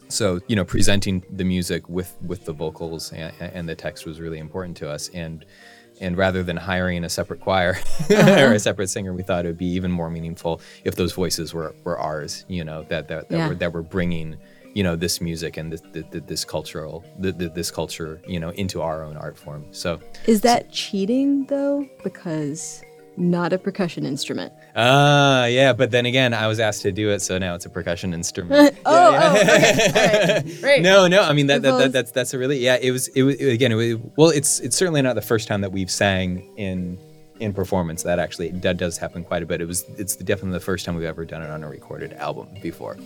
So 0.08 0.40
you 0.46 0.56
know, 0.56 0.64
presenting 0.64 1.24
the 1.30 1.44
music 1.44 1.88
with 1.88 2.16
with 2.22 2.44
the 2.44 2.52
vocals 2.52 3.12
and, 3.12 3.32
and 3.40 3.68
the 3.68 3.74
text 3.74 4.04
was 4.06 4.20
really 4.20 4.38
important 4.38 4.76
to 4.78 4.90
us, 4.90 5.08
and 5.14 5.44
and 6.00 6.16
rather 6.16 6.42
than 6.42 6.56
hiring 6.56 7.04
a 7.04 7.08
separate 7.08 7.40
choir 7.40 7.78
Uh-huh. 8.10 8.42
or 8.44 8.52
a 8.52 8.58
separate 8.58 8.88
singer, 8.88 9.12
we 9.12 9.22
thought 9.22 9.44
it 9.44 9.48
would 9.48 9.58
be 9.58 9.66
even 9.66 9.90
more 9.90 10.10
meaningful 10.10 10.60
if 10.84 10.94
those 10.96 11.12
voices 11.12 11.52
were, 11.54 11.74
were 11.84 11.98
ours. 11.98 12.44
You 12.48 12.64
know 12.64 12.82
that 12.88 13.08
that, 13.08 13.28
that 13.28 13.36
Yeah. 13.36 13.48
were 13.48 13.54
that 13.56 13.72
were 13.72 13.82
bringing 13.82 14.36
you 14.74 14.82
know 14.82 14.94
this 14.94 15.20
music 15.22 15.56
and 15.56 15.72
this 15.72 15.80
this, 15.92 16.04
this 16.26 16.44
cultural 16.44 17.02
this 17.18 17.70
culture 17.70 18.20
you 18.28 18.38
know 18.38 18.50
into 18.50 18.82
our 18.82 19.02
own 19.02 19.16
art 19.16 19.38
form. 19.38 19.64
So 19.70 20.00
is 20.26 20.42
that 20.42 20.70
cheating 20.70 21.46
though? 21.46 21.88
Because 22.04 22.82
not 23.16 23.52
a 23.52 23.58
percussion 23.58 24.04
instrument. 24.04 24.52
Ah, 24.74 25.42
uh, 25.42 25.44
yeah, 25.46 25.72
but 25.72 25.90
then 25.90 26.06
again, 26.06 26.34
I 26.34 26.46
was 26.46 26.60
asked 26.60 26.82
to 26.82 26.92
do 26.92 27.10
it, 27.10 27.20
so 27.20 27.38
now 27.38 27.54
it's 27.54 27.66
a 27.66 27.70
percussion 27.70 28.12
instrument. 28.12 28.76
oh, 28.86 29.12
yeah, 29.12 29.12
yeah. 29.12 29.32
oh, 29.32 29.40
okay. 29.40 30.42
right. 30.42 30.62
right. 30.62 30.82
No, 30.82 31.06
no, 31.06 31.22
I 31.22 31.32
mean 31.32 31.46
that, 31.48 31.62
that, 31.62 31.78
that, 31.78 31.92
that's 31.92 32.10
that's 32.10 32.34
a 32.34 32.38
really 32.38 32.58
yeah. 32.58 32.78
It 32.80 32.90
was 32.90 33.08
it 33.08 33.22
was 33.22 33.40
again. 33.40 33.72
It 33.72 33.74
was, 33.74 33.96
well, 34.16 34.30
it's 34.30 34.60
it's 34.60 34.76
certainly 34.76 35.02
not 35.02 35.14
the 35.14 35.22
first 35.22 35.48
time 35.48 35.60
that 35.62 35.72
we've 35.72 35.90
sang 35.90 36.48
in 36.56 36.98
in 37.40 37.52
performance. 37.52 38.02
That 38.02 38.18
actually 38.18 38.50
that 38.50 38.76
does 38.76 38.98
happen 38.98 39.24
quite 39.24 39.42
a 39.42 39.46
bit. 39.46 39.60
It 39.60 39.66
was 39.66 39.84
it's 39.96 40.16
definitely 40.16 40.52
the 40.52 40.64
first 40.64 40.84
time 40.84 40.96
we've 40.96 41.04
ever 41.04 41.24
done 41.24 41.42
it 41.42 41.50
on 41.50 41.62
a 41.64 41.68
recorded 41.68 42.12
album 42.14 42.48
before. 42.62 42.96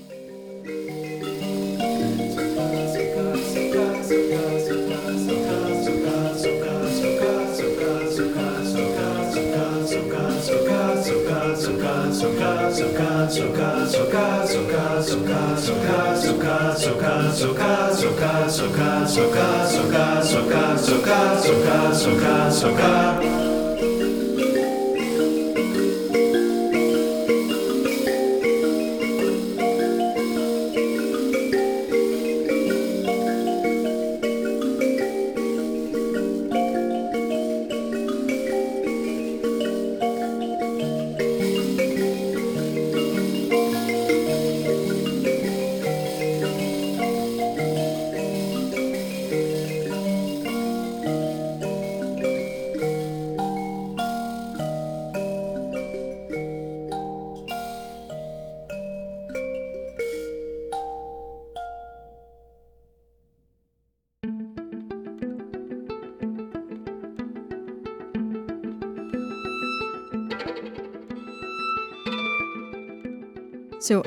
So 22.61 22.77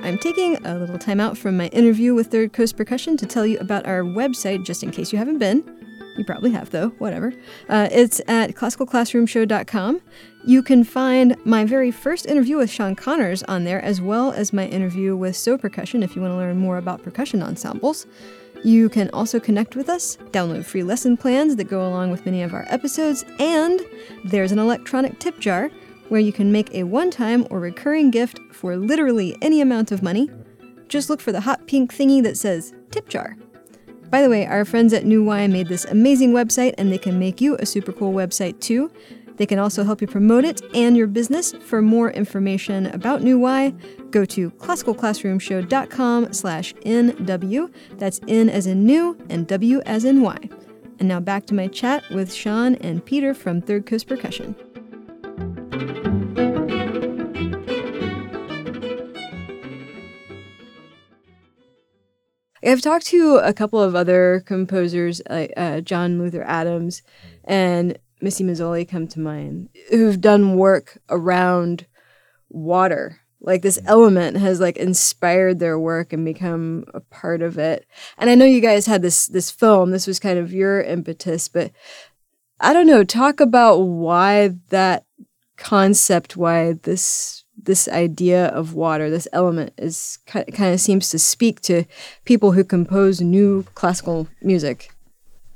I'm 0.04 0.18
taking 0.18 0.58
a 0.66 0.78
little 0.78 1.00
time 1.00 1.22
out 1.22 1.38
from 1.38 1.56
my 1.56 1.68
interview 1.68 2.14
with 2.14 2.28
Third 2.28 2.52
Coast 2.52 2.76
Percussion 2.76 3.16
to 3.16 3.26
tell 3.26 3.46
you 3.46 3.58
about 3.60 3.86
our 3.86 4.02
website, 4.02 4.66
just 4.66 4.84
in 4.84 4.92
case 4.92 5.14
you 5.14 5.18
haven't 5.18 5.38
been. 5.38 5.64
You 6.18 6.26
probably 6.26 6.52
have, 6.52 6.72
though, 6.72 6.90
whatever. 7.00 7.34
Uh, 7.70 7.88
it's 7.90 8.20
at 8.28 8.54
classicalclassroomshow.com. 8.54 10.02
You 10.46 10.62
can 10.62 10.84
find 10.84 11.38
my 11.46 11.64
very 11.64 11.90
first 11.90 12.26
interview 12.26 12.58
with 12.58 12.70
Sean 12.70 12.98
Connors 12.98 13.44
on 13.44 13.64
there, 13.64 13.82
as 13.82 14.02
well 14.02 14.34
as 14.34 14.52
my 14.52 14.68
interview 14.68 15.16
with 15.16 15.38
So 15.38 15.58
Percussion 15.58 16.04
if 16.04 16.18
you 16.18 16.22
want 16.22 16.34
to 16.34 16.38
learn 16.38 16.58
more 16.58 16.78
about 16.78 17.02
percussion 17.02 17.42
ensembles. 17.42 18.06
You 18.62 18.90
can 18.90 19.10
also 19.12 19.40
connect 19.40 19.78
with 19.78 19.88
us, 19.88 20.18
download 20.32 20.66
free 20.66 20.84
lesson 20.84 21.16
plans 21.16 21.56
that 21.56 21.66
go 21.66 21.88
along 21.88 22.12
with 22.12 22.26
many 22.26 22.42
of 22.44 22.54
our 22.54 22.66
episodes, 22.68 23.24
and 23.40 23.80
there's 24.26 24.52
an 24.52 24.60
electronic 24.60 25.18
tip 25.20 25.40
jar 25.40 25.72
where 26.14 26.22
you 26.22 26.32
can 26.32 26.52
make 26.52 26.72
a 26.76 26.84
one 26.84 27.10
time 27.10 27.44
or 27.50 27.60
recurring 27.60 28.12
gift 28.12 28.40
for 28.52 28.78
literally 28.78 29.36
any 29.42 29.62
amount 29.62 29.92
of 29.92 30.04
money. 30.04 30.30
Just 30.88 31.10
look 31.10 31.20
for 31.20 31.32
the 31.32 31.42
hot 31.42 31.66
pink 31.66 31.92
thingy 31.92 32.22
that 32.22 32.38
says 32.38 32.72
tip 32.92 33.10
jar. 33.10 33.36
By 34.12 34.22
the 34.22 34.30
way, 34.30 34.46
our 34.46 34.64
friends 34.64 34.94
at 34.94 35.06
New 35.06 35.24
Y 35.24 35.48
made 35.48 35.70
this 35.70 35.86
amazing 35.86 36.32
website 36.32 36.76
and 36.78 36.92
they 36.92 37.00
can 37.00 37.18
make 37.18 37.42
you 37.42 37.56
a 37.56 37.66
super 37.66 37.92
cool 37.92 38.14
website 38.14 38.60
too. 38.60 38.92
They 39.38 39.48
can 39.48 39.58
also 39.58 39.84
help 39.84 40.02
you 40.02 40.08
promote 40.08 40.46
it 40.46 40.62
and 40.76 40.96
your 40.96 41.08
business. 41.08 41.52
For 41.54 41.82
more 41.82 42.12
information 42.12 42.86
about 42.86 43.24
New 43.24 43.40
Y, 43.40 43.74
go 44.12 44.24
to 44.24 44.52
classicalclassroomshow.com 44.52 46.32
slash 46.32 46.76
NW. 46.76 47.74
That's 47.98 48.20
N 48.28 48.52
as 48.52 48.68
in 48.68 48.86
new 48.86 49.18
and 49.32 49.48
W 49.48 49.82
as 49.88 50.06
in 50.06 50.22
Y. 50.22 50.38
And 51.00 51.08
now 51.08 51.20
back 51.20 51.48
to 51.48 51.56
my 51.56 51.66
chat 51.66 52.08
with 52.12 52.32
Sean 52.32 52.76
and 52.76 53.04
Peter 53.04 53.34
from 53.34 53.64
Third 53.64 53.88
Coast 53.88 54.06
Percussion. 54.06 54.56
I've 62.74 62.82
talked 62.82 63.06
to 63.08 63.38
a 63.38 63.54
couple 63.54 63.80
of 63.80 63.94
other 63.94 64.44
composers, 64.48 65.22
like 65.30 65.54
uh, 65.56 65.82
John 65.82 66.18
Luther 66.18 66.42
Adams 66.42 67.04
and 67.44 68.00
Missy 68.20 68.44
Mazzoli, 68.44 68.90
come 68.90 69.08
to 69.10 69.20
mind, 69.20 69.70
who've 69.92 70.20
done 70.20 70.58
work 70.58 70.98
around 71.08 71.86
water. 72.50 73.20
Like 73.42 73.62
this 73.62 73.80
element 73.86 74.38
has 74.38 74.60
like 74.60 74.78
inspired 74.78 75.60
their 75.60 75.78
work 75.78 76.14
and 76.14 76.26
become 76.26 76.86
a 76.96 77.00
part 77.00 77.44
of 77.44 77.60
it. 77.60 77.86
And 78.18 78.28
I 78.28 78.36
know 78.36 78.46
you 78.46 78.60
guys 78.60 78.88
had 78.88 79.04
this 79.04 79.28
this 79.28 79.52
film. 79.52 79.92
This 79.92 80.08
was 80.08 80.20
kind 80.20 80.40
of 80.40 80.52
your 80.52 80.82
impetus, 80.82 81.50
but 81.50 81.72
I 82.60 82.74
don't 82.74 82.88
know. 82.88 83.04
Talk 83.04 83.40
about 83.40 83.82
why 83.82 84.56
that 84.70 85.06
concept, 85.64 86.36
why 86.38 86.74
this 86.84 87.44
this 87.56 87.88
idea 87.88 88.48
of 88.48 88.74
water, 88.74 89.10
this 89.10 89.28
element, 89.32 89.74
is 89.78 90.20
kind 90.28 90.74
of 90.74 90.80
seems 90.80 91.10
to 91.10 91.20
speak 91.20 91.62
to 91.62 91.86
people 92.26 92.52
who 92.52 92.64
compose 92.64 93.22
new 93.22 93.64
classical 93.76 94.28
music? 94.42 94.92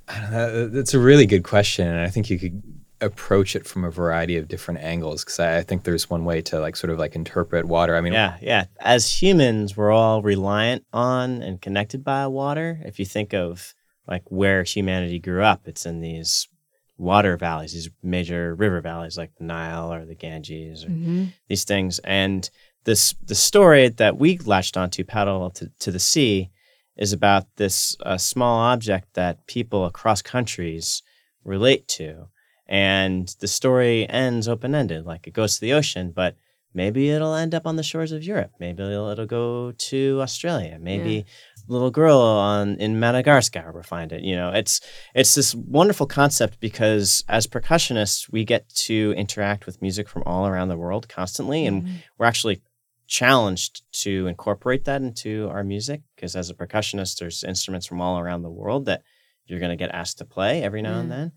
That's 0.08 0.93
a 0.93 1.00
really 1.00 1.26
good 1.26 1.43
question, 1.43 1.88
and 1.88 2.00
I 2.00 2.10
think 2.10 2.30
you 2.30 2.39
could 2.39 2.63
approach 3.02 3.56
it 3.56 3.67
from 3.67 3.84
a 3.84 3.91
variety 3.91 4.38
of 4.38 4.48
different 4.48 4.80
angles 4.80 5.24
because 5.24 5.39
I, 5.39 5.58
I, 5.58 5.62
think 5.62 5.84
there's 5.84 6.10
one 6.10 6.26
way 6.26 6.41
to 6.41 6.60
like 6.60 6.76
sort 6.76 6.89
of 6.89 6.98
like 6.98 7.15
interpret 7.15 7.65
water. 7.65 7.96
I 7.96 8.02
mean, 8.02 8.13
yeah, 8.13 8.38
yeah. 8.41 8.65
As 8.80 9.22
humans, 9.22 9.78
we're 9.78 9.91
all 9.91 10.24
reliant 10.24 10.84
on 10.93 11.43
and 11.43 11.62
connected 11.62 12.04
by 12.04 12.26
water. 12.26 12.82
If 12.86 12.98
you 12.98 13.06
think 13.06 13.36
of 13.36 13.76
like 14.08 14.24
where 14.32 14.63
humanity 14.63 15.20
grew 15.20 15.43
up, 15.43 15.67
it's 15.67 15.86
in 15.86 16.02
these 16.02 16.48
water 16.97 17.38
valleys, 17.38 17.73
these 17.73 17.89
major 18.01 18.55
river 18.55 18.81
valleys 18.81 19.17
like 19.17 19.36
the 19.36 19.43
Nile 19.43 19.93
or 19.93 20.05
the 20.05 20.15
Ganges 20.15 20.83
or 20.83 20.89
mm-hmm. 20.89 21.25
these 21.47 21.63
things. 21.63 21.99
And 21.99 22.49
this 22.86 23.13
the 23.23 23.36
story 23.36 23.89
that 23.89 24.17
we 24.17 24.38
latched 24.39 24.77
onto, 24.77 25.03
Paddle 25.03 25.51
to, 25.51 25.71
to 25.79 25.91
the 25.91 25.99
Sea, 25.99 26.49
is 26.97 27.13
about 27.13 27.45
this 27.57 27.95
uh, 28.05 28.17
small 28.17 28.60
object 28.60 29.13
that 29.13 29.45
people 29.47 29.86
across 29.86 30.21
countries 30.21 31.03
relate 31.43 31.88
to. 31.88 32.27
And 32.67 33.33
the 33.39 33.47
story 33.47 34.10
ends 34.10 34.47
open 34.47 34.75
ended, 34.75 35.05
like 35.05 35.27
it 35.27 35.33
goes 35.33 35.55
to 35.55 35.62
the 35.62 35.73
ocean, 35.73 36.12
but 36.13 36.36
maybe 36.73 37.10
it'll 37.10 37.36
end 37.36 37.56
up 37.56 37.65
on 37.65 37.75
the 37.75 37.84
shores 37.84 38.12
of 38.12 38.23
Europe. 38.23 38.51
Maybe 38.60 38.84
it'll, 38.84 39.10
it'll 39.10 39.25
go 39.25 39.71
to 39.71 40.19
Australia. 40.21 40.77
Maybe 40.80 41.12
yeah 41.12 41.23
little 41.67 41.91
girl 41.91 42.17
on 42.17 42.75
in 42.75 42.99
Madagascar 42.99 43.71
will 43.71 43.84
find 43.84 44.12
it. 44.12 44.23
You 44.23 44.36
know, 44.36 44.51
it's 44.51 44.82
it's 45.13 45.36
this 45.36 45.53
wonderful 45.53 46.08
concept 46.08 46.60
because 46.60 47.23
as 47.27 47.47
percussionists, 47.47 48.32
we 48.32 48.45
get 48.45 48.69
to 48.69 49.13
interact 49.17 49.65
with 49.65 49.82
music 49.82 50.08
from 50.08 50.23
all 50.25 50.47
around 50.47 50.69
the 50.69 50.77
world 50.77 51.10
constantly, 51.10 51.65
and 51.65 51.84
mm-hmm. 51.84 51.95
we're 52.17 52.25
actually 52.25 52.62
challenged 53.08 53.84
to 54.03 54.27
incorporate 54.27 54.84
that 54.86 55.01
into 55.01 55.47
our 55.49 55.63
music 55.63 56.01
because 56.15 56.36
as 56.36 56.49
a 56.49 56.53
percussionist, 56.53 57.19
there's 57.19 57.43
instruments 57.43 57.86
from 57.86 58.01
all 58.01 58.19
around 58.19 58.41
the 58.41 58.49
world 58.49 58.86
that 58.86 59.01
you're 59.45 59.60
going 59.60 59.69
to 59.69 59.77
get 59.77 59.91
asked 59.91 60.17
to 60.17 60.25
play 60.25 60.62
every 60.62 60.82
now 60.82 60.99
and 60.99 61.12
then, 61.12 61.32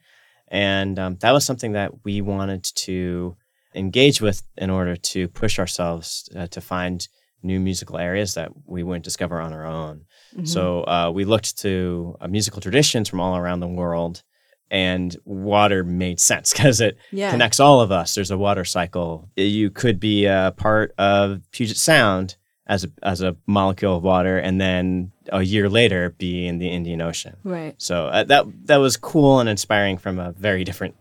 and 0.48 0.98
um, 0.98 1.16
that 1.20 1.32
was 1.32 1.44
something 1.44 1.72
that 1.72 2.04
we 2.04 2.20
wanted 2.20 2.64
to 2.64 3.36
engage 3.74 4.20
with 4.20 4.42
in 4.56 4.70
order 4.70 4.96
to 4.96 5.28
push 5.28 5.58
ourselves 5.58 6.28
uh, 6.36 6.46
to 6.48 6.60
find 6.60 7.06
new 7.42 7.60
musical 7.60 7.98
areas 7.98 8.34
that 8.34 8.50
we 8.66 8.82
wouldn't 8.82 9.04
discover 9.04 9.40
on 9.40 9.52
our 9.52 9.64
own. 9.64 10.04
Mm-hmm. 10.34 10.44
So 10.44 10.82
uh, 10.84 11.10
we 11.12 11.24
looked 11.24 11.58
to 11.58 12.16
uh, 12.20 12.28
musical 12.28 12.60
traditions 12.60 13.08
from 13.08 13.20
all 13.20 13.36
around 13.36 13.60
the 13.60 13.68
world, 13.68 14.22
and 14.70 15.16
water 15.24 15.82
made 15.82 16.20
sense 16.20 16.52
because 16.54 16.80
it 16.80 16.96
yeah. 17.10 17.30
connects 17.30 17.60
all 17.60 17.80
of 17.80 17.90
us. 17.90 18.14
There's 18.14 18.30
a 18.30 18.38
water 18.38 18.64
cycle. 18.64 19.28
You 19.36 19.70
could 19.70 19.98
be 19.98 20.26
a 20.26 20.54
part 20.56 20.94
of 20.98 21.42
Puget 21.52 21.76
Sound 21.76 22.36
as 22.66 22.84
a, 22.84 22.88
as 23.02 23.20
a 23.20 23.36
molecule 23.46 23.96
of 23.96 24.04
water, 24.04 24.38
and 24.38 24.60
then 24.60 25.10
a 25.32 25.42
year 25.42 25.68
later 25.68 26.10
be 26.18 26.46
in 26.46 26.58
the 26.58 26.68
Indian 26.68 27.00
Ocean. 27.00 27.36
Right. 27.42 27.74
So 27.78 28.06
uh, 28.06 28.24
that 28.24 28.44
that 28.66 28.76
was 28.76 28.96
cool 28.96 29.40
and 29.40 29.48
inspiring 29.48 29.98
from 29.98 30.18
a 30.18 30.32
very 30.32 30.62
different 30.62 30.94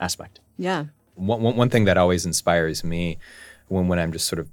aspect. 0.00 0.40
Yeah. 0.58 0.86
One, 1.26 1.40
one, 1.42 1.56
one 1.56 1.70
thing 1.70 1.84
that 1.84 1.96
always 1.96 2.26
inspires 2.26 2.82
me 2.82 3.18
when, 3.68 3.86
when 3.88 3.98
I'm 3.98 4.12
just 4.12 4.26
sort 4.26 4.40
of 4.40 4.48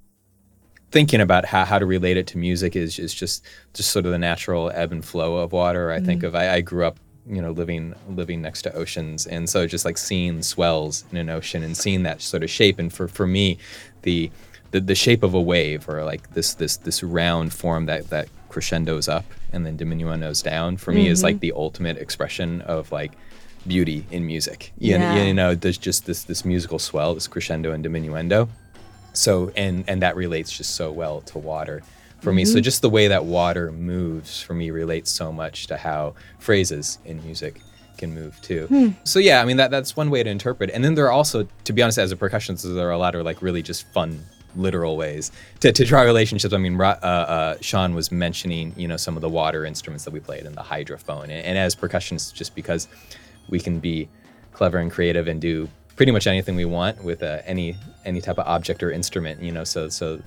thinking 0.91 1.21
about 1.21 1.45
how, 1.45 1.65
how 1.65 1.79
to 1.79 1.85
relate 1.85 2.17
it 2.17 2.27
to 2.27 2.37
music 2.37 2.75
is 2.75 2.97
is 2.99 3.13
just 3.13 3.43
just 3.73 3.89
sort 3.91 4.05
of 4.05 4.11
the 4.11 4.17
natural 4.17 4.71
ebb 4.73 4.91
and 4.91 5.03
flow 5.05 5.37
of 5.37 5.51
water. 5.51 5.91
I 5.91 5.99
think 5.99 6.21
Mhm. 6.23 6.27
of 6.27 6.35
I, 6.35 6.55
I 6.55 6.61
grew 6.61 6.85
up 6.85 6.99
you 7.27 7.41
know 7.41 7.51
living 7.51 7.93
living 8.09 8.41
next 8.41 8.63
to 8.63 8.73
oceans 8.73 9.27
and 9.27 9.47
so 9.49 9.67
just 9.67 9.85
like 9.85 9.97
seeing 9.99 10.41
swells 10.41 11.03
in 11.11 11.17
an 11.17 11.29
ocean 11.29 11.61
and 11.63 11.77
seeing 11.77 12.01
that 12.03 12.21
sort 12.21 12.41
of 12.43 12.49
shape 12.49 12.79
and 12.79 12.91
for 12.91 13.07
for 13.07 13.27
me 13.27 13.57
the 14.01 14.31
the, 14.71 14.79
the 14.79 14.95
shape 14.95 15.21
of 15.21 15.33
a 15.35 15.41
wave 15.41 15.87
or 15.87 16.03
like 16.03 16.33
this 16.33 16.55
this 16.55 16.77
this 16.77 17.03
round 17.03 17.53
form 17.53 17.85
that 17.85 18.09
that 18.09 18.29
crescendos 18.47 19.07
up 19.07 19.25
and 19.53 19.63
then 19.65 19.77
diminuendos 19.77 20.41
down 20.41 20.75
for 20.77 20.91
me 20.91 21.07
is 21.07 21.19
Mhm. 21.19 21.23
like 21.23 21.39
the 21.39 21.51
ultimate 21.51 21.97
expression 21.97 22.61
of 22.61 22.91
like 22.91 23.11
beauty 23.67 24.05
in 24.11 24.25
music. 24.25 24.71
You, 24.77 24.91
Yeah. 24.93 25.15
know, 25.15 25.23
you 25.23 25.33
know 25.33 25.55
there's 25.55 25.77
just 25.77 26.05
this 26.05 26.23
this 26.23 26.45
musical 26.45 26.79
swell 26.79 27.13
this 27.13 27.27
crescendo 27.27 27.71
and 27.71 27.83
diminuendo. 27.83 28.47
So 29.13 29.51
and 29.55 29.83
and 29.87 30.01
that 30.01 30.15
relates 30.15 30.51
just 30.51 30.75
so 30.75 30.91
well 30.91 31.21
to 31.21 31.37
water 31.39 31.81
for 32.21 32.31
me. 32.33 32.45
So 32.45 32.59
Mhm. 32.59 32.63
just 32.63 32.81
the 32.81 32.89
way 32.89 33.07
that 33.07 33.25
water 33.25 33.71
moves 33.71 34.41
for 34.41 34.53
me 34.53 34.71
relates 34.71 35.11
so 35.11 35.31
much 35.31 35.67
to 35.67 35.77
how 35.77 36.15
phrases 36.39 36.99
in 37.05 37.23
music 37.23 37.61
can 37.97 38.13
move 38.13 38.39
too. 38.41 38.65
Hmm. 38.67 38.87
so 39.03 39.19
yeah 39.19 39.41
i 39.41 39.45
mean 39.45 39.57
that 39.57 39.71
that's 39.71 39.97
one 39.97 40.09
way 40.09 40.23
to 40.23 40.29
interpret. 40.29 40.69
And 40.73 40.83
then 40.85 40.95
there 40.95 41.05
are 41.05 41.11
also 41.11 41.47
to 41.65 41.73
be 41.73 41.81
honest 41.81 41.97
as 41.97 42.11
a 42.13 42.15
percussionist 42.15 42.61
there 42.63 42.87
are 42.87 42.91
a 42.91 42.97
lot 42.97 43.13
of 43.15 43.25
like 43.25 43.41
really 43.41 43.61
just 43.61 43.85
fun 43.91 44.23
literal 44.55 44.95
ways 44.97 45.31
to, 45.59 45.71
to 45.71 45.83
draw 45.85 46.01
relationships. 46.01 46.53
I 46.53 46.57
mean 46.57 46.79
uh, 46.79 46.85
uh, 46.85 47.57
sean 47.61 47.93
was 47.93 48.09
mentioning 48.11 48.73
you 48.77 48.87
know 48.87 48.95
some 48.97 49.15
of 49.17 49.21
the 49.21 49.27
water 49.29 49.65
instruments 49.65 50.05
that 50.05 50.11
we 50.13 50.21
played 50.21 50.45
and 50.45 50.55
the 50.55 50.61
hydrophone. 50.63 51.23
And, 51.23 51.31
and 51.49 51.57
as 51.57 51.75
percussionists 51.75 52.33
just 52.33 52.55
because 52.55 52.87
we 53.49 53.59
can 53.59 53.79
be 53.79 54.07
clever 54.53 54.77
and 54.77 54.91
creative 54.91 55.27
and 55.27 55.39
do 55.41 55.67
pretty 55.95 56.11
much 56.11 56.27
anything 56.27 56.55
we 56.55 56.65
want 56.65 57.03
with 57.03 57.21
uh, 57.23 57.39
any 57.45 57.75
any 58.05 58.21
type 58.21 58.39
of 58.39 58.47
object 58.47 58.81
or 58.83 58.91
instrument 58.91 59.41
you 59.41 59.51
know 59.51 59.63
so 59.63 59.89
so 59.89 60.21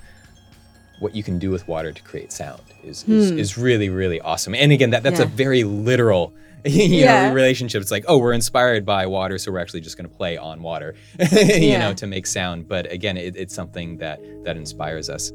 what 0.98 1.14
you 1.16 1.22
can 1.22 1.38
do 1.38 1.50
with 1.50 1.66
water 1.66 1.92
to 1.92 2.02
create 2.02 2.30
sound 2.32 2.60
is 2.84 3.04
is, 3.08 3.30
Hmm. 3.30 3.38
is 3.38 3.58
really 3.58 3.88
really 3.88 4.20
awesome 4.20 4.54
and 4.54 4.70
again 4.72 4.90
that 4.90 5.02
that's 5.02 5.20
a 5.20 5.26
very 5.26 5.64
literal 5.64 6.32
you 6.64 6.82
Yeah. 6.84 7.28
know 7.28 7.34
relationship 7.34 7.82
it's 7.82 7.90
like 7.90 8.04
oh 8.06 8.18
we're 8.18 8.32
inspired 8.34 8.84
by 8.86 9.06
water 9.06 9.36
so 9.38 9.50
we're 9.50 9.58
actually 9.58 9.80
just 9.80 9.96
going 9.96 10.08
to 10.08 10.14
play 10.14 10.36
on 10.36 10.62
water 10.62 10.94
you 11.32 11.54
Yeah. 11.70 11.78
know 11.78 11.94
to 11.94 12.06
make 12.06 12.26
sound 12.26 12.68
but 12.68 12.90
again 12.92 13.16
it, 13.16 13.34
it's 13.36 13.54
something 13.54 13.96
that 13.98 14.20
that 14.44 14.56
inspires 14.56 15.08
us 15.10 15.32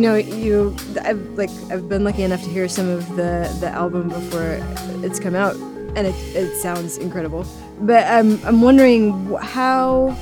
You 0.00 0.06
know, 0.06 0.16
you 0.16 0.74
I've 1.02 1.20
like 1.36 1.50
I've 1.70 1.86
been 1.86 2.04
lucky 2.04 2.22
enough 2.22 2.42
to 2.44 2.48
hear 2.48 2.70
some 2.70 2.88
of 2.88 3.06
the 3.16 3.54
the 3.60 3.68
album 3.68 4.08
before 4.08 4.58
it's 5.04 5.20
come 5.20 5.34
out, 5.34 5.54
and 5.94 6.06
it 6.06 6.14
it 6.34 6.58
sounds 6.62 6.96
incredible. 6.96 7.44
But 7.82 8.06
I'm 8.06 8.42
I'm 8.46 8.62
wondering 8.62 9.30
how 9.42 10.16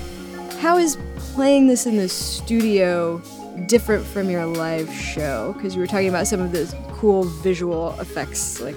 how 0.58 0.78
is 0.78 0.98
playing 1.18 1.68
this 1.68 1.86
in 1.86 1.96
the 1.96 2.08
studio 2.08 3.18
different 3.68 4.04
from 4.04 4.28
your 4.28 4.46
live 4.46 4.92
show? 4.92 5.52
Because 5.52 5.76
you 5.76 5.80
were 5.80 5.86
talking 5.86 6.08
about 6.08 6.26
some 6.26 6.40
of 6.40 6.50
those 6.50 6.74
cool 6.94 7.22
visual 7.22 7.94
effects. 8.00 8.60
Like, 8.60 8.74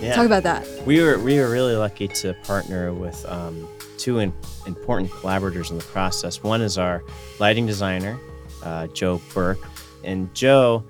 Yeah. 0.00 0.16
talk 0.16 0.26
about 0.26 0.42
that. 0.42 0.66
We 0.84 1.00
were 1.00 1.16
we 1.16 1.38
were 1.38 1.48
really 1.48 1.76
lucky 1.76 2.08
to 2.08 2.34
partner 2.42 2.92
with 2.92 3.24
um, 3.28 3.68
two 3.98 4.18
in, 4.18 4.32
important 4.66 5.12
collaborators 5.12 5.70
in 5.70 5.78
the 5.78 5.84
process. 5.84 6.42
One 6.42 6.60
is 6.60 6.76
our 6.76 7.04
lighting 7.38 7.66
designer, 7.66 8.18
uh, 8.64 8.88
Joe 8.88 9.20
Burke, 9.32 9.60
and 10.04 10.32
Joe 10.34 10.84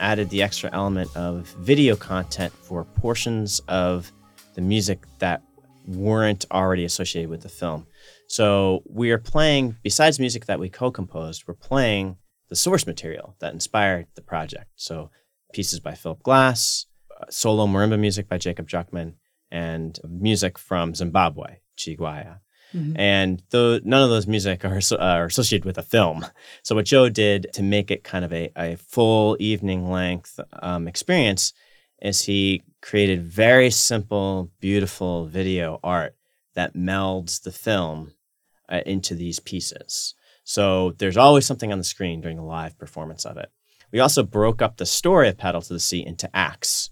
added 0.00 0.30
the 0.30 0.42
extra 0.42 0.70
element 0.72 1.14
of 1.16 1.46
video 1.60 1.96
content 1.96 2.52
for 2.52 2.84
portions 2.84 3.60
of 3.68 4.12
the 4.54 4.60
music 4.60 5.04
that 5.18 5.42
weren't 5.86 6.44
already 6.50 6.84
associated 6.84 7.30
with 7.30 7.42
the 7.42 7.48
film. 7.48 7.86
So 8.28 8.82
we 8.86 9.10
are 9.10 9.18
playing, 9.18 9.76
besides 9.82 10.18
music 10.18 10.46
that 10.46 10.58
we 10.58 10.68
co-composed, 10.68 11.44
we're 11.46 11.54
playing 11.54 12.16
the 12.48 12.56
source 12.56 12.86
material 12.86 13.36
that 13.40 13.52
inspired 13.52 14.06
the 14.14 14.22
project. 14.22 14.70
So 14.76 15.10
pieces 15.52 15.80
by 15.80 15.94
Philip 15.94 16.22
Glass, 16.22 16.86
solo 17.30 17.66
marimba 17.66 17.98
music 17.98 18.28
by 18.28 18.38
Jacob 18.38 18.68
Druckman, 18.68 19.14
and 19.50 19.98
music 20.08 20.58
from 20.58 20.94
Zimbabwe, 20.94 21.58
Chigwaya. 21.76 22.40
Mhm. 22.74 22.98
And 22.98 23.42
though 23.50 23.78
none 23.84 24.02
of 24.02 24.10
those 24.10 24.26
music 24.26 24.64
are, 24.64 24.80
so- 24.80 24.96
are 24.96 25.26
associated 25.26 25.64
with 25.64 25.78
a 25.78 25.82
film. 25.82 26.26
So 26.62 26.74
what 26.74 26.86
Joe 26.86 27.08
did 27.08 27.46
to 27.52 27.62
make 27.62 27.90
it 27.90 28.04
kind 28.04 28.24
of 28.24 28.32
a, 28.32 28.50
a 28.56 28.76
full 28.76 29.36
evening 29.38 29.90
length 29.90 30.40
um, 30.62 30.88
experience 30.88 31.52
is 32.02 32.22
he 32.22 32.62
created 32.82 33.22
very 33.22 33.70
simple, 33.70 34.50
beautiful 34.60 35.26
video 35.26 35.78
art 35.82 36.16
that 36.54 36.74
melds 36.74 37.42
the 37.42 37.52
film 37.52 38.12
uh, 38.68 38.80
into 38.84 39.14
these 39.14 39.40
pieces. 39.40 40.14
So 40.44 40.92
there's 40.98 41.16
always 41.16 41.46
something 41.46 41.72
on 41.72 41.78
the 41.78 41.84
screen 41.84 42.20
during 42.20 42.36
the 42.36 42.42
live 42.42 42.78
performance 42.78 43.24
of 43.24 43.36
it. 43.36 43.50
We 43.92 44.00
also 44.00 44.22
broke 44.22 44.60
up 44.60 44.76
the 44.76 44.86
story 44.86 45.28
of 45.28 45.38
Paddle 45.38 45.62
to 45.62 45.72
the 45.72 45.80
Sea 45.80 46.04
into 46.04 46.28
acts. 46.34 46.90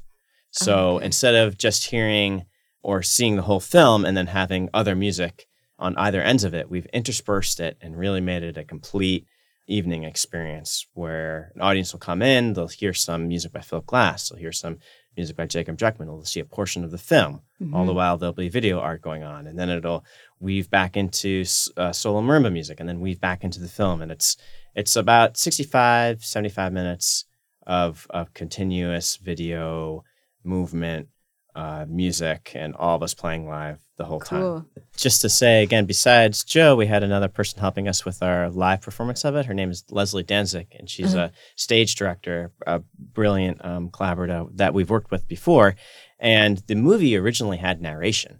So 0.50 0.96
okay. 0.96 1.06
instead 1.06 1.34
of 1.34 1.58
just 1.58 1.86
hearing 1.86 2.44
or 2.82 3.02
seeing 3.02 3.36
the 3.36 3.42
whole 3.42 3.60
film 3.60 4.04
and 4.04 4.16
then 4.16 4.28
having 4.28 4.68
other 4.72 4.94
music 4.94 5.46
on 5.82 5.96
either 5.96 6.22
ends 6.22 6.44
of 6.44 6.54
it, 6.54 6.70
we've 6.70 6.86
interspersed 6.86 7.58
it 7.60 7.76
and 7.80 7.98
really 7.98 8.20
made 8.20 8.42
it 8.42 8.56
a 8.56 8.64
complete 8.64 9.26
evening 9.68 10.04
experience 10.04 10.86
where 10.94 11.52
an 11.54 11.60
audience 11.60 11.92
will 11.92 12.00
come 12.00 12.22
in, 12.22 12.52
they'll 12.52 12.68
hear 12.68 12.92
some 12.92 13.28
music 13.28 13.52
by 13.52 13.60
Philip 13.60 13.86
Glass, 13.86 14.28
they'll 14.28 14.38
hear 14.38 14.52
some 14.52 14.78
music 15.16 15.36
by 15.36 15.46
Jacob 15.46 15.76
Druckman, 15.76 16.06
they'll 16.06 16.24
see 16.24 16.40
a 16.40 16.44
portion 16.44 16.84
of 16.84 16.90
the 16.90 16.98
film. 16.98 17.42
All 17.72 17.84
the 17.86 17.92
Mhm. 17.92 17.96
while, 17.96 18.16
there'll 18.18 18.32
be 18.32 18.48
video 18.48 18.80
art 18.80 19.02
going 19.02 19.22
on, 19.22 19.46
and 19.46 19.56
then 19.58 19.70
it'll 19.70 20.04
weave 20.40 20.68
back 20.70 20.96
into 20.96 21.44
uh, 21.76 21.92
solo 21.92 22.20
marimba 22.20 22.52
music, 22.52 22.80
and 22.80 22.88
then 22.88 23.00
weave 23.00 23.20
back 23.20 23.44
into 23.44 23.60
the 23.60 23.68
film, 23.68 24.02
and 24.02 24.10
it's 24.10 24.36
it's 24.74 24.96
about 24.96 25.36
65, 25.36 26.24
75 26.24 26.72
minutes 26.72 27.24
of 27.66 28.06
of 28.10 28.34
continuous 28.34 29.16
video 29.16 30.02
movement, 30.44 31.08
uh, 31.54 31.84
music, 31.88 32.52
and 32.54 32.74
all 32.76 32.96
of 32.96 33.02
us 33.02 33.14
playing 33.14 33.46
live 33.46 33.78
the 33.98 34.04
whole 34.04 34.20
time 34.20 34.66
just 34.96 35.20
to 35.22 35.28
say 35.28 35.62
again, 35.62 35.84
besides 35.86 36.44
Joe, 36.44 36.74
we 36.76 36.86
had 36.86 37.02
another 37.02 37.28
person 37.28 37.60
helping 37.60 37.88
us 37.88 38.04
with 38.04 38.22
our 38.22 38.50
live 38.50 38.80
performance 38.80 39.24
of 39.24 39.36
it. 39.36 39.46
Her 39.46 39.54
name 39.54 39.70
is 39.70 39.84
Leslie 39.90 40.22
Danzig, 40.22 40.68
and 40.78 40.88
she's 40.88 41.14
Uh-huh. 41.14 41.26
a 41.28 41.32
stage 41.56 41.94
director, 41.94 42.52
a 42.66 42.82
brilliant 42.98 43.64
um, 43.64 43.90
collaborator 43.90 44.46
that 44.54 44.74
we've 44.74 44.90
worked 44.90 45.10
with 45.10 45.28
before. 45.28 45.76
And 46.18 46.58
the 46.68 46.74
movie 46.74 47.16
originally 47.16 47.58
had 47.58 47.80
narration. 47.80 48.38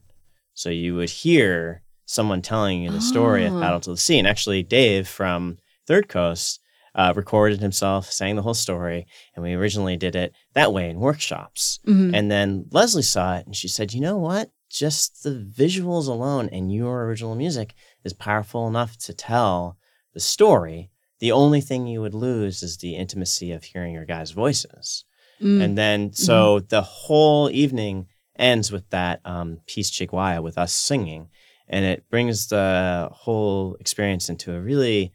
So 0.55 0.71
you 0.71 0.95
would 0.97 1.11
hear 1.11 1.83
someone 2.07 2.43
telling 2.43 2.83
you 2.83 2.91
the 2.91 3.01
story 3.01 3.45
of 3.47 3.55
Ah. 3.55 3.61
Paddle 3.61 3.81
to 3.81 3.91
the 3.91 3.97
Sea. 3.97 4.19
And 4.19 4.29
actually, 4.29 4.63
Dave 4.63 5.09
from 5.09 5.59
Third 5.87 6.09
Coast 6.09 6.61
uh, 6.95 7.13
recorded 7.17 7.61
himself, 7.61 8.11
sang 8.11 8.37
the 8.37 8.43
whole 8.43 8.55
story. 8.55 9.07
And 9.35 9.43
we 9.43 9.55
originally 9.55 9.97
did 9.97 10.15
it 10.15 10.33
that 10.55 10.73
way 10.73 10.91
in 10.91 11.01
workshops. 11.01 11.79
Mhm. 11.87 12.15
And 12.15 12.31
then 12.31 12.67
Leslie 12.71 13.03
saw 13.03 13.37
it 13.37 13.47
and 13.47 13.57
she 13.57 13.69
said, 13.69 13.93
you 13.93 14.01
know 14.01 14.19
what? 14.19 14.51
Just 14.71 15.23
the 15.23 15.47
visuals 15.57 16.09
alone 16.09 16.49
and 16.51 16.73
your 16.73 17.05
original 17.05 17.35
music 17.35 17.75
is 18.05 18.13
powerful 18.13 18.67
enough 18.69 18.97
to 18.99 19.15
tell 19.15 19.77
the 20.15 20.21
story. 20.21 20.91
The 21.21 21.33
only 21.33 21.61
thing 21.61 21.87
you 21.87 22.01
would 22.01 22.15
lose 22.15 22.63
is 22.63 22.79
the 22.79 22.97
intimacy 22.97 23.53
of 23.53 23.65
hearing 23.65 23.95
your 23.95 24.05
guys' 24.05 24.33
voices. 24.33 25.05
Mm. 25.41 25.63
And 25.63 25.79
then, 25.79 26.13
so 26.13 26.61
the 26.61 26.83
whole 26.83 27.51
evening 27.51 28.07
ends 28.39 28.73
with 28.73 28.89
that 28.91 29.21
um, 29.25 29.61
piece 29.67 29.91
Chigwaya 29.91 30.43
with 30.43 30.59
us 30.59 30.73
singing. 30.73 31.29
And 31.69 31.85
it 31.85 32.09
brings 32.11 32.49
the 32.49 33.09
whole 33.13 33.77
experience 33.81 34.29
into 34.29 34.55
a 34.55 34.61
really 34.61 35.13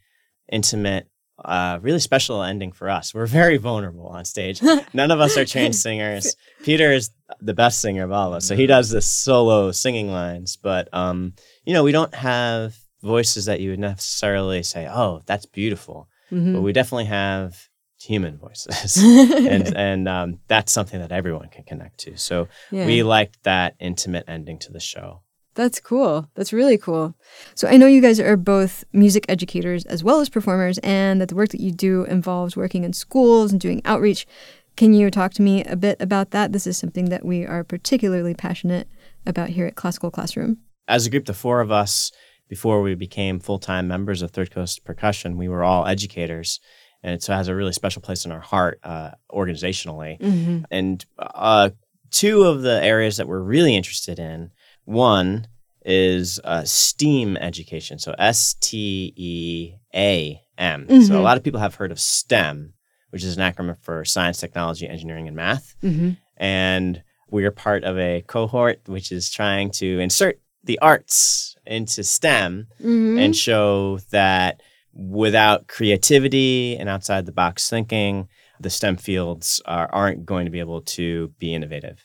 intimate, 0.52 1.08
uh, 1.44 1.80
really 1.82 2.00
special 2.00 2.42
ending 2.44 2.72
for 2.72 2.90
us. 2.90 3.14
We're 3.14 3.28
very 3.28 3.58
vulnerable 3.58 4.08
on 4.08 4.26
stage. 4.26 4.62
None 4.94 5.12
of 5.12 5.20
us 5.20 5.38
are 5.38 5.46
trained 5.46 5.76
singers. 5.76 6.36
Peter 6.64 6.92
is 6.92 7.12
the 7.42 7.54
best 7.54 7.80
singer 7.82 8.04
of 8.04 8.12
all 8.12 8.30
of 8.30 8.34
us. 8.36 8.46
So 8.46 8.56
he 8.56 8.66
does 8.66 8.90
the 8.90 9.02
solo 9.02 9.72
singing 9.72 10.10
lines. 10.12 10.58
But, 10.58 10.90
um, 10.94 11.34
you 11.66 11.74
know, 11.74 11.84
we 11.84 11.92
don't 11.92 12.14
have 12.16 12.76
voices 13.04 13.46
that 13.46 13.60
you 13.60 13.70
would 13.72 13.80
necessarily 13.80 14.64
say, 14.64 14.88
oh, 14.88 15.22
that's 15.26 15.46
beautiful. 15.46 16.10
Mhm. 16.32 16.54
But 16.54 16.62
we 16.62 16.74
definitely 16.74 17.06
have 17.06 17.70
human 18.00 18.38
voices, 18.38 18.98
and 19.04 19.76
and 19.76 20.08
um, 20.08 20.40
that's 20.48 20.72
something 20.72 21.00
that 21.00 21.12
everyone 21.12 21.50
can 21.50 21.64
connect 21.64 21.98
to. 22.00 22.16
So 22.18 22.48
Yeah. 22.72 22.86
we 22.86 23.02
liked 23.02 23.42
that 23.44 23.76
intimate 23.80 24.26
ending 24.28 24.60
to 24.60 24.72
the 24.72 24.80
show. 24.80 25.22
That's 25.58 25.80
cool. 25.80 26.30
That's 26.36 26.54
really 26.54 26.78
cool. 26.78 27.16
So 27.56 27.68
I 27.68 27.78
know 27.78 27.88
you 27.88 28.00
guys 28.00 28.20
are 28.20 28.38
both 28.38 28.86
music 28.94 29.26
educators 29.28 29.86
as 29.86 30.04
well 30.04 30.20
as 30.22 30.30
performers, 30.30 30.78
and 30.84 31.20
that 31.20 31.30
the 31.30 31.36
work 31.36 31.50
that 31.50 31.60
you 31.60 31.72
do 31.72 32.04
involves 32.04 32.56
working 32.56 32.84
in 32.84 32.94
schools 32.94 33.52
and 33.52 33.60
doing 33.60 33.82
outreach. 33.84 34.28
Can 34.76 34.94
you 34.94 35.10
talk 35.10 35.34
to 35.34 35.42
me 35.42 35.64
a 35.64 35.76
bit 35.76 36.00
about 36.00 36.30
that? 36.30 36.52
This 36.52 36.68
is 36.68 36.78
something 36.78 37.06
that 37.06 37.26
we 37.26 37.44
are 37.44 37.64
particularly 37.64 38.36
passionate 38.36 38.88
about 39.26 39.50
here 39.50 39.66
at 39.66 39.74
Classical 39.76 40.12
Classroom. 40.12 40.60
As 40.88 41.08
a 41.08 41.10
group, 41.10 41.26
the 41.26 41.34
four 41.34 41.60
of 41.60 41.72
us, 41.72 42.12
before 42.48 42.84
we 42.84 42.94
became 42.94 43.40
full 43.40 43.58
time 43.58 43.88
members 43.88 44.22
of 44.22 44.30
Third 44.30 44.52
Coast 44.52 44.86
Percussion, 44.86 45.38
we 45.38 45.48
were 45.48 45.64
all 45.64 45.88
educators. 45.88 46.60
And 47.02 47.22
so 47.24 47.34
it 47.34 47.38
has 47.38 47.48
a 47.48 47.56
really 47.56 47.74
special 47.74 48.04
place 48.04 48.26
in 48.26 48.32
our 48.32 48.42
heart 48.42 48.80
uh, 48.84 49.12
organizationally. 49.32 50.22
Mhm. 50.22 50.66
And 50.70 51.04
uh, 51.18 51.72
two 52.12 52.44
of 52.44 52.62
the 52.62 52.80
areas 52.84 53.18
that 53.18 53.28
we're 53.28 53.42
really 53.42 53.76
interested 53.76 54.20
in 54.20 54.52
one 54.88 55.48
is 55.86 56.40
uh, 56.44 56.64
STEAM 56.64 57.38
education. 57.38 58.00
So 58.00 58.16
S 58.18 58.56
T 58.60 59.14
E 59.16 59.74
A 59.94 60.42
M. 60.58 60.88
So 60.90 61.14
Mhm. 61.14 61.20
a 61.20 61.22
lot 61.22 61.38
of 61.38 61.44
people 61.44 61.60
have 61.60 61.76
heard 61.76 61.92
of 61.92 62.00
STEM, 62.00 62.74
which 63.12 63.24
is 63.24 63.38
an 63.38 63.44
acronym 63.54 63.78
for 63.82 64.04
science, 64.06 64.38
technology, 64.40 64.88
engineering, 64.88 65.28
and 65.28 65.36
math 65.36 65.76
Mm-hmm. 65.84 66.12
and 66.38 67.04
we're 67.30 67.52
part 67.52 67.84
of 67.84 67.98
a 67.98 68.24
cohort 68.28 68.80
which 68.88 69.12
is 69.12 69.30
trying 69.30 69.70
to 69.72 70.00
insert 70.00 70.40
the 70.64 70.80
arts 70.80 71.56
into 71.66 72.04
STEM 72.04 72.68
Mhm. 72.82 73.20
and 73.20 73.36
show 73.36 74.00
that 74.12 74.62
without 74.94 75.68
creativity 75.68 76.76
and 76.78 76.90
outside 76.90 77.26
the 77.26 77.32
box 77.32 77.70
thinking, 77.70 78.28
the 78.60 78.70
STEM 78.70 78.96
fields 78.98 79.62
are, 79.66 79.90
aren't 79.94 80.26
going 80.26 80.46
to 80.46 80.52
be 80.52 80.60
able 80.60 80.82
to 80.82 81.28
be 81.38 81.54
innovative. 81.54 82.04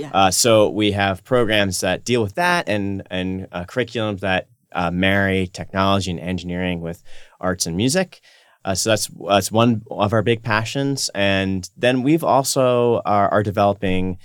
Yeah. 0.00 0.10
Uh, 0.12 0.30
so 0.30 0.70
we 0.70 0.92
have 0.92 1.24
programs 1.24 1.80
that 1.80 2.04
deal 2.04 2.22
with 2.22 2.34
that 2.36 2.68
and 2.68 3.02
and 3.10 3.46
uh, 3.52 3.64
curriculums 3.64 4.20
that 4.20 4.48
uh, 4.72 4.90
marry 4.90 5.46
technology 5.46 6.10
and 6.10 6.20
engineering 6.20 6.80
with 6.80 7.02
arts 7.40 7.66
and 7.66 7.76
music. 7.76 8.20
Uh, 8.64 8.74
so 8.74 8.90
that's 8.90 9.10
that's 9.28 9.52
one 9.52 9.82
of 9.90 10.12
our 10.12 10.22
big 10.22 10.42
passions. 10.42 11.10
And 11.14 11.68
then 11.76 12.02
we've 12.02 12.24
also 12.24 13.02
are, 13.04 13.28
are 13.28 13.42
developing 13.42 14.18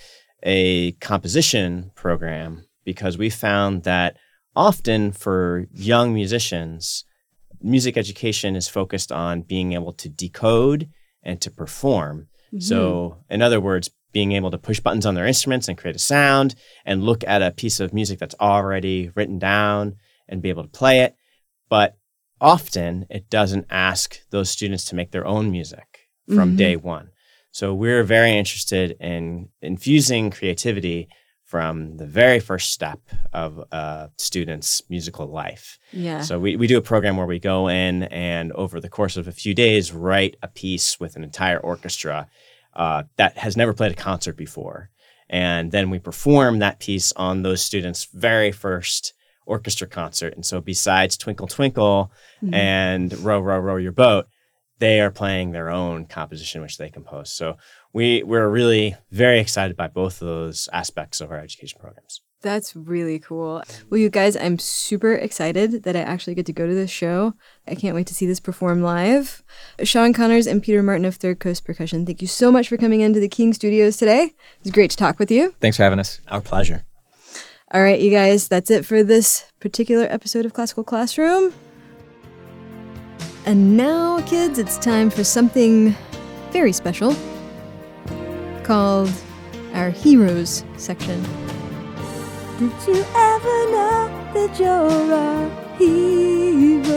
a 0.44 0.94
composition 0.94 1.92
program 1.96 2.66
because 2.84 3.18
we 3.18 3.30
found 3.30 3.84
that 3.84 4.18
often 4.56 5.12
for 5.12 5.68
young 5.74 6.14
musicians, 6.14 7.06
music 7.62 7.98
education 7.98 8.56
is 8.56 8.68
focused 8.68 9.12
on 9.12 9.42
being 9.42 9.74
able 9.74 9.94
to 9.94 10.08
decode 10.08 10.90
and 11.24 11.42
to 11.42 11.50
perform. 11.52 12.28
So, 12.60 13.18
in 13.30 13.42
other 13.42 13.60
words, 13.60 13.90
being 14.16 14.32
able 14.32 14.50
to 14.50 14.58
push 14.58 14.80
buttons 14.80 15.06
on 15.06 15.14
their 15.14 15.28
instruments 15.28 15.68
and 15.68 15.78
create 15.78 15.96
a 15.98 16.00
sound 16.00 16.56
and 16.86 17.04
look 17.04 17.22
at 17.28 17.42
a 17.42 17.52
piece 17.52 17.82
of 17.82 17.94
music 17.94 18.18
that's 18.18 18.36
already 18.40 19.12
written 19.14 19.38
down 19.38 19.94
and 20.30 20.42
be 20.42 20.48
able 20.50 20.64
to 20.64 20.70
play 20.70 21.02
it. 21.02 21.16
But 21.68 21.98
often 22.40 23.08
it 23.10 23.30
doesn't 23.30 23.66
ask 23.70 24.22
those 24.30 24.50
students 24.50 24.86
to 24.86 24.96
make 24.96 25.12
their 25.12 25.28
own 25.28 25.52
music 25.52 26.08
from 26.34 26.54
Mhm. 26.54 26.58
day 26.58 26.76
one. 26.78 27.10
So 27.52 27.74
we're 27.74 28.04
very 28.06 28.38
interested 28.38 28.96
in 29.02 29.50
infusing 29.62 30.32
creativity 30.32 31.10
from 31.44 31.98
the 31.98 32.08
very 32.08 32.40
first 32.40 32.72
step 32.72 33.00
of 33.34 33.64
a 33.74 34.10
student's 34.18 34.82
musical 34.90 35.28
life. 35.28 35.78
Yeah. 35.92 36.22
So 36.22 36.40
we, 36.40 36.56
we 36.56 36.68
do 36.68 36.78
a 36.78 36.82
program 36.92 37.18
where 37.18 37.28
we 37.28 37.40
go 37.40 37.68
in 37.68 38.04
and 38.04 38.54
over 38.54 38.80
the 38.80 38.90
course 38.98 39.18
of 39.18 39.28
a 39.28 39.32
few 39.34 39.54
days 39.54 39.92
write 39.92 40.38
a 40.42 40.48
piece 40.48 41.00
with 41.02 41.18
an 41.18 41.24
entire 41.24 41.60
orchestra 41.60 42.28
uh, 42.76 43.04
that 43.18 43.38
has 43.38 43.56
never 43.58 43.74
played 43.74 43.92
a 43.92 43.96
concert 43.96 44.36
before. 44.38 44.90
And 45.30 45.72
then 45.72 45.90
we 45.90 46.00
perform 46.00 46.60
that 46.60 46.80
piece 46.80 47.12
on 47.14 47.42
those 47.42 47.62
students' 47.62 48.08
very 48.14 48.52
first 48.52 49.14
orchestra 49.48 49.88
concert. 49.88 50.34
And 50.36 50.46
so 50.46 50.62
besides 50.62 51.18
Twinkle 51.18 51.48
Twinkle 51.48 52.12
Mhm. 52.44 52.54
and 52.54 53.18
Row 53.20 53.40
Row 53.40 53.60
Row 53.60 53.78
Your 53.78 53.92
Boat, 53.92 54.28
they 54.80 55.00
are 55.00 55.12
playing 55.12 55.52
their 55.52 55.70
own 55.70 56.06
composition 56.06 56.62
which 56.62 56.78
they 56.78 56.90
compose. 56.90 57.32
So 57.32 57.58
we 57.94 58.24
we're 58.24 58.50
really 58.50 58.96
very 59.12 59.40
excited 59.40 59.78
by 59.78 59.88
both 59.88 60.22
of 60.22 60.28
those 60.28 60.68
aspects 60.74 61.22
of 61.22 61.32
our 61.32 61.40
education 61.40 61.80
programs. 61.80 62.22
That's 62.46 62.76
really 62.76 63.18
cool. 63.18 63.64
Well, 63.90 64.00
you 64.00 64.12
guys, 64.12 64.38
I'm 64.38 64.60
super 64.60 65.14
excited 65.14 65.82
that 65.82 65.96
I 65.96 66.02
actually 66.02 66.36
get 66.36 66.46
to 66.46 66.54
go 66.54 66.68
to 66.68 66.76
this 66.76 66.92
show. 66.92 67.34
I 67.68 67.74
can't 67.74 67.96
wait 67.96 68.06
to 68.06 68.14
see 68.14 68.28
this 68.28 68.40
perform 68.40 68.84
live. 68.84 69.44
Sean 69.82 70.14
Connors 70.14 70.46
and 70.46 70.62
Peter 70.62 70.84
Martin 70.84 71.06
of 71.06 71.16
Third 71.16 71.40
Coast 71.40 71.66
Percussion, 71.66 72.06
thank 72.06 72.22
you 72.22 72.28
so 72.28 72.52
much 72.52 72.70
for 72.70 72.78
coming 72.78 73.02
into 73.02 73.20
the 73.20 73.28
King 73.28 73.52
Studios 73.52 73.98
today. 73.98 74.36
It's 74.62 74.70
great 74.70 74.92
to 74.92 74.96
talk 74.96 75.18
with 75.18 75.32
you. 75.32 75.56
Thanks 75.60 75.78
for 75.78 75.82
having 75.82 75.98
us. 75.98 76.22
Our 76.28 76.40
pleasure. 76.40 76.86
All 77.72 77.82
right, 77.82 78.00
you 78.00 78.12
guys, 78.12 78.48
that's 78.48 78.70
it 78.70 78.86
for 78.86 79.02
this 79.02 79.52
particular 79.60 80.06
episode 80.12 80.46
of 80.46 80.54
Classical 80.54 80.84
Classroom. 80.84 81.52
And 83.48 83.76
now, 83.76 84.22
kids, 84.28 84.60
it's 84.60 84.78
time 84.78 85.10
for 85.10 85.24
something 85.24 85.96
very 86.52 86.74
special 86.74 87.16
called 88.62 89.12
our 89.74 89.90
Heroes 89.90 90.64
section. 90.78 91.26
Did 92.58 92.72
you 92.88 93.04
ever 93.14 93.72
know 93.72 94.10
that 94.34 94.58
you're 94.58 95.12
a 95.12 95.50
hero? 95.78 96.96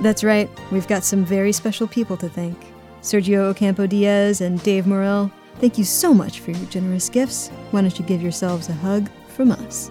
That's 0.00 0.24
right, 0.24 0.48
we've 0.72 0.88
got 0.88 1.04
some 1.04 1.22
very 1.22 1.52
special 1.52 1.86
people 1.86 2.16
to 2.16 2.30
thank. 2.30 2.56
Sergio 3.02 3.50
Ocampo 3.50 3.86
Diaz 3.86 4.40
and 4.40 4.62
Dave 4.62 4.86
Morell, 4.86 5.30
thank 5.56 5.76
you 5.76 5.84
so 5.84 6.14
much 6.14 6.40
for 6.40 6.52
your 6.52 6.64
generous 6.70 7.10
gifts. 7.10 7.50
Why 7.72 7.82
don't 7.82 7.98
you 7.98 8.06
give 8.06 8.22
yourselves 8.22 8.70
a 8.70 8.72
hug 8.72 9.10
from 9.28 9.50
us? 9.52 9.90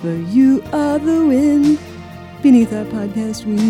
For 0.00 0.14
you 0.14 0.62
are 0.72 1.00
the 1.00 1.26
wind 1.26 1.80
beneath 2.44 2.72
our 2.72 2.84
podcast 2.84 3.44
wings. 3.44 3.62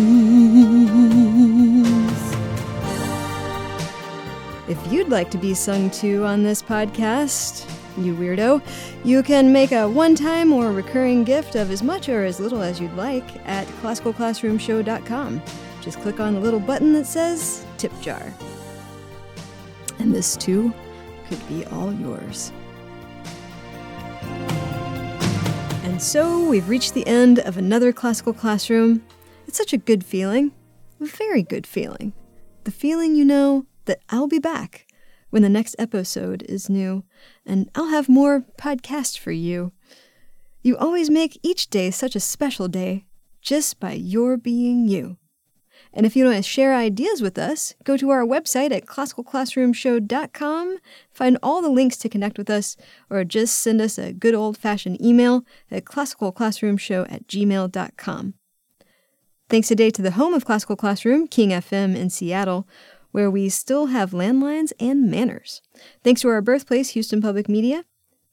If 4.69 4.93
you'd 4.93 5.09
like 5.09 5.31
to 5.31 5.39
be 5.39 5.55
sung 5.55 5.89
to 5.89 6.25
on 6.25 6.43
this 6.43 6.61
podcast, 6.61 7.67
you 7.97 8.15
weirdo, 8.15 8.61
you 9.03 9.23
can 9.23 9.51
make 9.51 9.71
a 9.71 9.87
one 9.87 10.15
time 10.15 10.51
or 10.53 10.71
recurring 10.71 11.23
gift 11.23 11.55
of 11.55 11.71
as 11.71 11.83
much 11.83 12.09
or 12.09 12.23
as 12.23 12.39
little 12.39 12.61
as 12.61 12.79
you'd 12.79 12.95
like 12.95 13.23
at 13.47 13.67
classicalclassroomshow.com. 13.81 15.41
Just 15.81 15.99
click 15.99 16.19
on 16.19 16.33
the 16.33 16.39
little 16.39 16.59
button 16.59 16.93
that 16.93 17.05
says 17.05 17.65
tip 17.77 17.91
jar. 18.01 18.33
And 19.99 20.13
this 20.13 20.35
too 20.37 20.73
could 21.27 21.47
be 21.47 21.65
all 21.65 21.93
yours. 21.93 22.51
And 25.83 26.01
so 26.01 26.47
we've 26.47 26.69
reached 26.69 26.93
the 26.93 27.05
end 27.05 27.39
of 27.39 27.57
another 27.57 27.91
classical 27.91 28.33
classroom. 28.33 29.03
It's 29.47 29.57
such 29.57 29.73
a 29.73 29.77
good 29.77 30.03
feeling, 30.03 30.51
a 30.99 31.05
very 31.05 31.43
good 31.43 31.67
feeling. 31.67 32.13
The 32.63 32.71
feeling, 32.71 33.15
you 33.15 33.25
know, 33.25 33.65
that 33.85 33.99
I'll 34.09 34.27
be 34.27 34.39
back 34.39 34.87
when 35.33 35.41
the 35.41 35.49
next 35.49 35.75
episode 35.79 36.43
is 36.47 36.69
new, 36.69 37.03
and 37.43 37.67
I'll 37.73 37.87
have 37.87 38.07
more 38.07 38.45
podcasts 38.55 39.17
for 39.17 39.31
you. 39.31 39.71
You 40.61 40.77
always 40.77 41.09
make 41.09 41.39
each 41.41 41.71
day 41.71 41.89
such 41.89 42.15
a 42.15 42.19
special 42.19 42.67
day 42.67 43.05
just 43.41 43.79
by 43.79 43.93
your 43.93 44.37
being 44.37 44.87
you. 44.87 45.17
And 45.91 46.05
if 46.05 46.15
you 46.15 46.25
want 46.25 46.37
to 46.37 46.43
share 46.43 46.75
ideas 46.75 47.23
with 47.23 47.39
us, 47.39 47.73
go 47.83 47.97
to 47.97 48.11
our 48.11 48.23
website 48.23 48.71
at 48.71 48.85
classicalclassroomshow.com, 48.85 50.77
find 51.11 51.37
all 51.41 51.63
the 51.63 51.69
links 51.69 51.97
to 51.97 52.09
connect 52.09 52.37
with 52.37 52.51
us, 52.51 52.77
or 53.09 53.23
just 53.23 53.57
send 53.57 53.81
us 53.81 53.97
a 53.97 54.13
good 54.13 54.35
old 54.35 54.55
fashioned 54.55 55.01
email 55.01 55.43
at 55.71 55.83
classicalclassroomshow 55.83 57.11
at 57.11 57.27
gmail.com. 57.27 58.35
Thanks 59.49 59.67
today 59.67 59.89
to 59.91 60.01
the 60.01 60.11
home 60.11 60.33
of 60.33 60.45
Classical 60.45 60.75
Classroom, 60.75 61.27
King 61.27 61.49
FM 61.49 61.95
in 61.95 62.09
Seattle, 62.09 62.67
where 63.13 63.31
we 63.31 63.47
still 63.47 63.85
have 63.85 64.11
landlines 64.11 64.73
and 64.79 65.09
manners. 65.09 65.61
Thanks 66.03 66.21
to 66.21 66.29
our 66.29 66.41
birthplace, 66.41 66.89
Houston 66.89 67.21
Public 67.21 67.47
Media. 67.47 67.85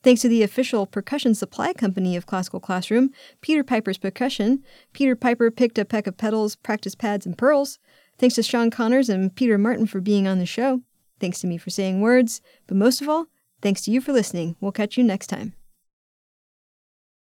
Thanks 0.02 0.22
to 0.22 0.28
the 0.28 0.42
official 0.42 0.86
percussion 0.86 1.34
supply 1.34 1.74
company 1.74 2.16
of 2.16 2.26
Classical 2.26 2.58
Classroom, 2.58 3.10
Peter 3.42 3.62
Piper's 3.62 3.98
Percussion. 3.98 4.64
Peter 4.94 5.14
Piper 5.14 5.50
picked 5.50 5.78
a 5.78 5.84
peck 5.84 6.06
of 6.06 6.16
pedals, 6.16 6.56
practice 6.56 6.94
pads, 6.94 7.26
and 7.26 7.36
pearls. 7.36 7.78
Thanks 8.18 8.34
to 8.36 8.42
Sean 8.42 8.70
Connors 8.70 9.10
and 9.10 9.34
Peter 9.34 9.58
Martin 9.58 9.86
for 9.86 10.00
being 10.00 10.26
on 10.26 10.38
the 10.38 10.46
show. 10.46 10.80
Thanks 11.20 11.40
to 11.42 11.46
me 11.46 11.58
for 11.58 11.68
saying 11.68 12.00
words. 12.00 12.40
But 12.66 12.78
most 12.78 13.02
of 13.02 13.08
all, 13.08 13.26
thanks 13.60 13.82
to 13.82 13.90
you 13.90 14.00
for 14.00 14.12
listening. 14.12 14.56
We'll 14.60 14.72
catch 14.72 14.96
you 14.96 15.04
next 15.04 15.26
time. 15.26 15.59